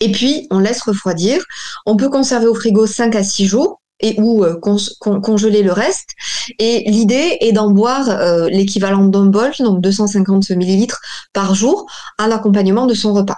Et 0.00 0.12
puis, 0.12 0.46
on 0.50 0.58
laisse 0.58 0.82
refroidir. 0.82 1.42
On 1.86 1.96
peut 1.96 2.10
conserver 2.10 2.48
au 2.48 2.54
frigo 2.54 2.86
5 2.86 3.16
à 3.16 3.22
6 3.22 3.46
jours 3.46 3.79
et 4.00 4.20
ou 4.20 4.44
euh, 4.44 4.58
congeler 5.00 5.62
le 5.62 5.72
reste. 5.72 6.10
Et 6.58 6.84
l'idée 6.86 7.38
est 7.40 7.52
d'en 7.52 7.70
boire 7.70 8.08
euh, 8.08 8.48
l'équivalent 8.48 9.04
d'un 9.06 9.26
bol, 9.26 9.52
donc 9.60 9.80
250 9.80 10.50
millilitres 10.50 11.00
par 11.32 11.54
jour, 11.54 11.86
à 12.18 12.28
l'accompagnement 12.28 12.86
de 12.86 12.94
son 12.94 13.12
repas. 13.12 13.36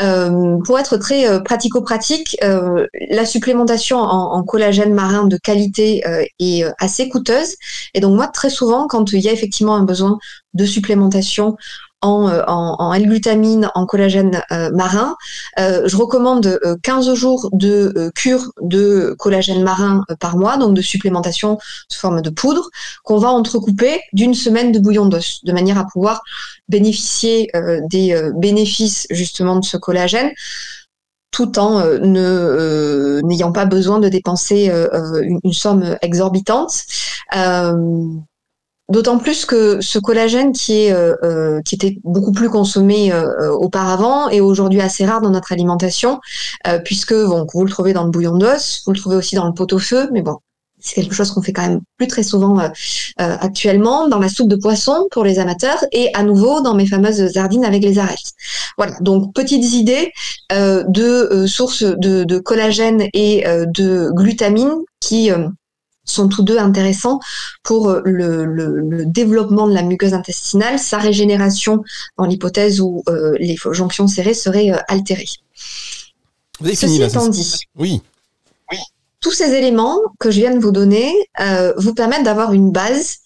Euh, 0.00 0.58
pour 0.64 0.78
être 0.78 0.96
très 0.96 1.28
euh, 1.28 1.40
pratico-pratique, 1.40 2.36
euh, 2.42 2.86
la 3.10 3.24
supplémentation 3.24 3.98
en, 3.98 4.34
en, 4.34 4.42
collagène 4.42 4.92
marin 4.92 5.26
de 5.26 5.36
qualité 5.36 6.02
est 6.40 6.64
assez 6.78 7.08
coûteuse. 7.08 7.56
Et 7.94 8.00
donc 8.00 8.16
moi, 8.16 8.28
très 8.28 8.50
souvent, 8.50 8.86
quand 8.86 9.12
il 9.12 9.20
y 9.20 9.28
a 9.28 9.32
effectivement 9.32 9.76
un 9.76 9.84
besoin 9.84 10.18
de 10.54 10.64
supplémentation 10.64 11.56
en, 12.02 12.28
euh, 12.28 12.42
en, 12.46 12.76
en 12.78 12.92
L-glutamine, 12.92 13.70
en 13.74 13.86
collagène 13.86 14.42
euh, 14.50 14.70
marin. 14.72 15.16
Euh, 15.58 15.82
je 15.86 15.96
recommande 15.96 16.60
15 16.82 17.14
jours 17.14 17.48
de 17.52 18.10
cure 18.14 18.52
de 18.60 19.14
collagène 19.18 19.62
marin 19.62 20.04
par 20.20 20.36
mois, 20.36 20.56
donc 20.58 20.74
de 20.74 20.82
supplémentation 20.82 21.58
sous 21.88 22.00
forme 22.00 22.20
de 22.20 22.30
poudre, 22.30 22.68
qu'on 23.04 23.18
va 23.18 23.28
entrecouper 23.28 24.00
d'une 24.12 24.34
semaine 24.34 24.72
de 24.72 24.78
bouillon 24.78 25.06
d'os, 25.06 25.44
de 25.44 25.52
manière 25.52 25.78
à 25.78 25.86
pouvoir 25.86 26.22
bénéficier 26.68 27.50
des 27.90 28.30
bénéfices 28.36 29.06
justement 29.10 29.56
de 29.56 29.64
ce 29.64 29.76
collagène 29.76 30.30
tout 31.30 31.58
en 31.58 31.80
ne 31.80 33.20
n'ayant 33.24 33.52
pas 33.52 33.64
besoin 33.64 33.98
de 33.98 34.08
dépenser 34.08 34.70
une, 35.22 35.40
une, 35.44 35.52
somme 35.52 35.96
exorbitante. 36.02 36.84
D'autant 38.88 39.18
plus 39.18 39.46
que 39.46 39.80
ce 39.80 39.98
collagène 39.98 40.52
qui 40.52 40.90
euh, 40.90 41.14
euh, 41.22 41.60
était 41.72 41.98
beaucoup 42.04 42.32
plus 42.32 42.50
consommé 42.50 43.12
euh, 43.12 43.50
auparavant 43.52 44.28
est 44.28 44.40
aujourd'hui 44.40 44.80
assez 44.80 45.06
rare 45.06 45.20
dans 45.20 45.30
notre 45.30 45.52
alimentation, 45.52 46.20
puisque 46.84 47.14
bon, 47.14 47.46
vous 47.52 47.64
le 47.64 47.70
trouvez 47.70 47.92
dans 47.92 48.04
le 48.04 48.10
bouillon 48.10 48.36
d'os, 48.36 48.82
vous 48.84 48.92
le 48.92 48.98
trouvez 48.98 49.16
aussi 49.16 49.34
dans 49.34 49.46
le 49.46 49.54
pot-au-feu, 49.54 50.10
mais 50.12 50.20
bon, 50.20 50.38
c'est 50.78 50.96
quelque 50.96 51.14
chose 51.14 51.30
qu'on 51.30 51.42
fait 51.42 51.52
quand 51.52 51.66
même 51.66 51.80
plus 51.96 52.08
très 52.08 52.22
souvent 52.22 52.58
actuellement 53.16 54.08
dans 54.08 54.18
la 54.18 54.28
soupe 54.28 54.48
de 54.48 54.56
poisson 54.56 55.06
pour 55.10 55.24
les 55.24 55.38
amateurs 55.38 55.84
et 55.92 56.10
à 56.14 56.22
nouveau 56.22 56.60
dans 56.60 56.74
mes 56.74 56.86
fameuses 56.86 57.32
sardines 57.32 57.64
avec 57.64 57.82
les 57.82 57.98
arêtes. 57.98 58.32
Voilà, 58.76 58.94
donc 59.00 59.32
petites 59.32 59.72
idées 59.72 60.12
de 60.50 61.46
sources 61.46 61.84
de, 61.84 62.38
collagène 62.40 63.04
et 63.14 63.44
de 63.46 64.10
glutamine 64.12 64.74
qui 65.00 65.30
sont 66.04 66.28
tous 66.28 66.42
deux 66.42 66.58
intéressants 66.58 67.20
pour 67.62 67.90
euh, 67.90 68.02
le, 68.04 69.04
développement 69.06 69.66
de 69.66 69.74
la 69.74 69.82
muqueuse 69.82 70.14
intestinale, 70.14 70.78
sa 70.78 70.98
régénération 70.98 71.82
dans 72.18 72.24
l'hypothèse 72.24 72.80
où 72.80 73.02
euh, 73.08 73.36
les 73.38 73.56
jonctions 73.72 74.06
serrées 74.06 74.34
seraient 74.34 74.72
euh, 74.72 74.78
altérées. 74.88 75.28
Vous 76.60 76.66
avez 76.66 76.76
Ceci 76.76 77.02
étant 77.02 77.28
dit, 77.28 77.66
oui. 77.76 78.02
tous 79.20 79.32
ces 79.32 79.52
éléments 79.52 79.98
que 80.18 80.30
je 80.30 80.40
viens 80.40 80.54
de 80.54 80.60
vous 80.60 80.70
donner 80.70 81.12
vous 81.76 81.94
permettent 81.94 82.24
d'avoir 82.24 82.52
une 82.52 82.70
base 82.70 83.16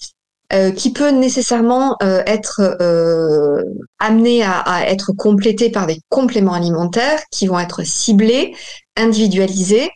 qui 0.77 0.93
peut 0.93 1.11
nécessairement 1.11 1.97
être 2.01 2.63
amenée 3.99 4.43
à, 4.43 4.61
à, 4.61 4.87
être 4.87 5.13
complétée 5.13 5.71
par 5.71 5.87
des 5.87 6.01
compléments 6.09 6.55
alimentaires 6.55 7.21
qui 7.31 7.47
vont 7.47 7.59
être 7.59 7.85
ciblés, 7.85 8.55
individualisés 8.97 9.91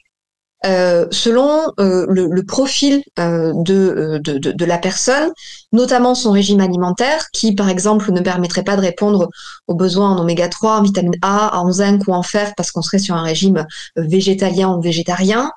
euh, 0.66 1.07
selon 1.11 1.73
euh, 1.81 2.05
le, 2.09 2.42
profil 2.42 3.03
euh, 3.18 3.53
de, 3.55 4.20
de, 4.23 4.38
de, 4.38 4.64
la 4.66 4.77
personne, 4.77 5.31
notamment 5.73 6.14
son 6.14 6.33
régime 6.33 6.61
alimentaire, 6.61 7.29
qui 7.33 7.55
par 7.55 7.70
exemple 7.70 8.12
ne 8.12 8.20
permettrait 8.20 8.62
pas 8.62 8.77
de 8.77 8.83
répondre 8.83 9.31
aux 9.68 9.75
besoins 9.75 10.11
en 10.11 10.20
oméga 10.20 10.49
3, 10.49 10.79
en 10.79 10.83
vitamine 10.83 11.16
A, 11.23 11.59
en 11.59 11.73
zinc 11.73 12.07
ou 12.07 12.12
en 12.12 12.23
fer, 12.23 12.53
parce 12.57 12.73
qu'on 12.73 12.83
serait 12.83 12.99
sur 12.99 13.14
un 13.14 13.23
régime 13.23 13.66
végétalien 13.96 14.68
ou 14.77 14.83
végétarien. 14.83 15.51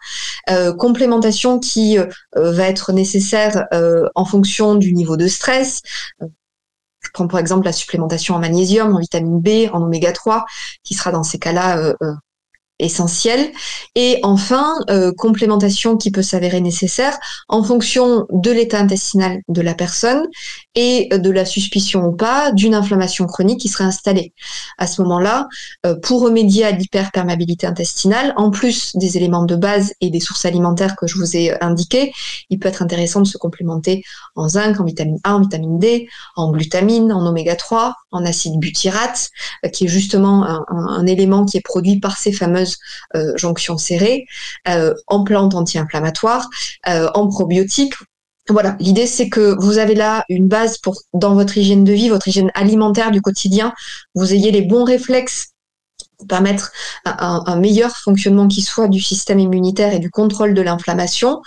complémentation 0.78 1.60
qui 1.60 1.98
va 2.36 2.68
être 2.68 2.94
nécessaire 2.94 3.66
en 4.16 4.26
fonction 4.26 4.76
du 4.76 4.94
niveau 4.94 5.18
de 5.18 5.28
stress. 5.28 5.82
Je 6.20 7.10
prends 7.13 7.28
par 7.28 7.39
exemple 7.39 7.66
la 7.66 7.74
supplémentation 7.74 8.36
en 8.36 8.39
magnésium, 8.39 8.96
en 8.96 9.00
vitamine 9.00 9.42
B, 9.42 9.70
en 9.74 9.82
oméga 9.84 10.13
3, 10.13 10.46
qui 10.84 10.94
sera 10.94 11.12
dans 11.12 11.24
ces 11.24 11.39
cas-là 11.39 11.94
essentiel. 12.84 13.52
Et 13.96 14.19
enfin, 14.24 14.76
euh, 14.89 15.12
complémentation 15.17 15.98
qui 15.98 16.12
peut 16.12 16.22
s'avérer 16.22 16.62
nécessaire 16.62 17.17
en 17.48 17.63
fonction 17.63 18.26
de 18.32 18.52
l'état 18.52 18.80
intestinal 18.80 19.41
de 19.48 19.62
la 19.62 19.74
personne 19.74 20.28
et 20.76 21.10
de 21.12 21.30
la 21.30 21.46
suspicion 21.46 22.06
ou 22.06 22.12
pas 22.15 22.52
d'une 22.52 22.76
inflammation 22.76 23.26
chronique 23.26 23.62
qui 23.62 23.69
serait 23.69 23.84
installée. 23.84 24.34
À 24.78 24.88
ce 24.88 25.02
moment-là, 25.02 25.48
euh, 25.86 25.96
pour 25.96 26.22
remédier 26.22 26.65
à 26.65 26.72
l'hyperperméabilité 26.72 27.67
intestinale, 27.67 28.34
en 28.38 28.50
plus 28.52 28.96
des 28.96 29.17
éléments 29.17 29.46
de 29.46 29.56
base 29.56 29.93
et 30.02 30.10
des 30.10 30.19
sources 30.19 30.46
alimentaires 30.46 30.96
que 30.96 31.08
je 31.08 31.15
vous 31.15 31.38
ai 31.38 31.62
indiquées, 31.63 32.12
il 32.50 32.60
peut 32.60 32.69
être 32.69 32.82
intéressant 32.82 33.22
de 33.22 33.28
se 33.28 33.38
complémenter 33.38 34.04
en 34.36 34.50
zinc, 34.50 34.80
en 34.80 34.84
vitamine 34.84 35.19
A, 35.24 35.36
en 35.36 35.41
vitamine 35.41 35.80
D, 35.80 36.08
en 36.36 36.52
glutamine, 36.52 37.12
en 37.12 37.26
oméga 37.26 37.56
3, 37.56 37.96
en 38.12 38.26
acide 38.26 38.60
butyrate, 38.60 39.30
euh, 39.65 39.69
qui 39.69 39.86
est 39.86 39.88
justement 39.88 40.46
un, 40.46 40.65
un 40.67 41.06
élément 41.06 41.46
qui 41.46 41.58
est 41.58 41.62
produit 41.62 42.00
par 42.00 42.17
ces 42.17 42.32
fameuses 42.32 42.73
euh, 43.16 43.34
jonction 43.36 43.78
serrée, 43.78 44.26
euh, 44.68 44.94
en 45.08 45.24
plantes 45.24 45.56
anti-inflammatoires, 45.56 46.50
euh, 46.88 47.10
en 47.14 47.28
probiotiques. 47.28 47.96
Voilà, 48.50 48.76
l'idée 48.80 49.08
c'est 49.08 49.30
que 49.30 49.56
vous 49.60 49.78
avez 49.78 49.96
là 49.96 50.26
une 50.28 50.48
base 50.48 50.78
pour 50.78 50.98
dans 51.14 51.34
votre 51.34 51.58
hygiène 51.58 51.86
de 51.86 51.94
vie, 51.94 52.10
votre 52.10 52.28
hygiène 52.28 52.52
alimentaire 52.56 53.12
du 53.12 53.22
quotidien, 53.22 53.74
vous 54.16 54.34
ayez 54.34 54.52
les 54.52 54.62
bons 54.62 54.84
réflexes 54.84 55.54
pour 56.18 56.28
permettre 56.28 56.72
un, 57.06 57.56
meilleur 57.56 57.96
fonctionnement 57.96 58.48
qui 58.48 58.62
soit 58.62 58.90
du 58.90 59.00
système 59.00 59.40
immunitaire 59.40 59.94
et 59.94 60.00
du 60.00 60.10
contrôle 60.10 60.54
de 60.54 60.62
l'inflammation. 60.62 61.42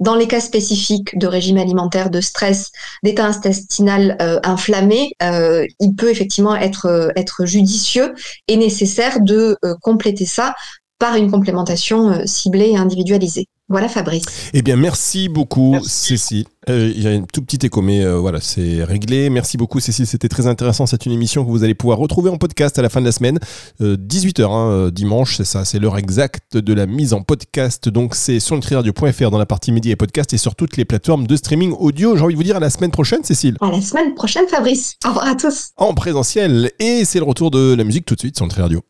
Dans 0.00 0.14
les 0.14 0.26
cas 0.26 0.40
spécifiques 0.40 1.18
de 1.18 1.26
régime 1.26 1.58
alimentaire, 1.58 2.10
de 2.10 2.20
stress, 2.20 2.72
d'état 3.02 3.26
intestinal 3.26 4.16
inflammé, 4.44 5.12
il 5.20 5.94
peut 5.94 6.10
effectivement 6.10 6.56
être, 6.56 7.12
être 7.16 7.44
judicieux 7.44 8.14
et 8.48 8.56
nécessaire 8.56 9.20
de 9.20 9.58
compléter 9.82 10.24
ça 10.24 10.54
par 11.00 11.16
une 11.16 11.30
complémentation 11.30 12.10
euh, 12.10 12.26
ciblée 12.26 12.70
et 12.70 12.76
individualisée. 12.76 13.48
Voilà 13.70 13.88
Fabrice. 13.88 14.24
Eh 14.52 14.62
bien, 14.62 14.74
merci 14.74 15.28
beaucoup 15.28 15.78
Cécile. 15.84 16.44
Euh, 16.68 16.92
il 16.94 17.02
y 17.02 17.06
a 17.06 17.12
un 17.12 17.22
tout 17.22 17.40
petit 17.40 17.64
écho, 17.64 17.80
mais 17.80 18.04
euh, 18.04 18.18
voilà, 18.18 18.40
c'est 18.40 18.82
réglé. 18.82 19.30
Merci 19.30 19.56
beaucoup 19.56 19.78
Cécile, 19.78 20.08
c'était 20.08 20.28
très 20.28 20.48
intéressant. 20.48 20.86
C'est 20.86 21.06
une 21.06 21.12
émission 21.12 21.44
que 21.44 21.50
vous 21.50 21.62
allez 21.62 21.74
pouvoir 21.74 21.98
retrouver 21.98 22.30
en 22.30 22.36
podcast 22.36 22.76
à 22.80 22.82
la 22.82 22.88
fin 22.88 23.00
de 23.00 23.06
la 23.06 23.12
semaine. 23.12 23.38
18h 23.80 24.50
hein, 24.50 24.90
dimanche, 24.92 25.36
c'est 25.36 25.44
ça, 25.44 25.64
c'est 25.64 25.78
l'heure 25.78 25.98
exacte 25.98 26.56
de 26.56 26.74
la 26.74 26.86
mise 26.86 27.12
en 27.12 27.22
podcast. 27.22 27.88
Donc 27.88 28.16
c'est 28.16 28.40
sur 28.40 28.56
nutriradio.fr 28.56 29.30
dans 29.30 29.38
la 29.38 29.46
partie 29.46 29.70
médias 29.70 29.92
et 29.92 29.96
podcast 29.96 30.34
et 30.34 30.38
sur 30.38 30.56
toutes 30.56 30.76
les 30.76 30.84
plateformes 30.84 31.28
de 31.28 31.36
streaming 31.36 31.72
audio. 31.78 32.16
J'ai 32.16 32.24
envie 32.24 32.34
de 32.34 32.38
vous 32.38 32.44
dire 32.44 32.56
à 32.56 32.60
la 32.60 32.70
semaine 32.70 32.90
prochaine 32.90 33.22
Cécile. 33.22 33.56
À 33.60 33.70
la 33.70 33.80
semaine 33.80 34.14
prochaine 34.14 34.48
Fabrice. 34.48 34.96
Au 35.04 35.10
revoir 35.10 35.28
à 35.28 35.36
tous. 35.36 35.70
En 35.76 35.94
présentiel. 35.94 36.72
Et 36.80 37.04
c'est 37.04 37.20
le 37.20 37.24
retour 37.24 37.52
de 37.52 37.74
la 37.74 37.84
musique 37.84 38.04
tout 38.04 38.16
de 38.16 38.20
suite 38.20 38.36
sur 38.36 38.46
Nutri 38.46 38.62
Radio. 38.62 38.82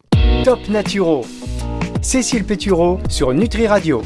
Top 0.43 0.67
Naturo 0.71 1.27
Cécile 2.03 2.45
Pétureau 2.45 2.99
sur 3.11 3.35
Nutri 3.35 3.67
Radio. 3.67 3.99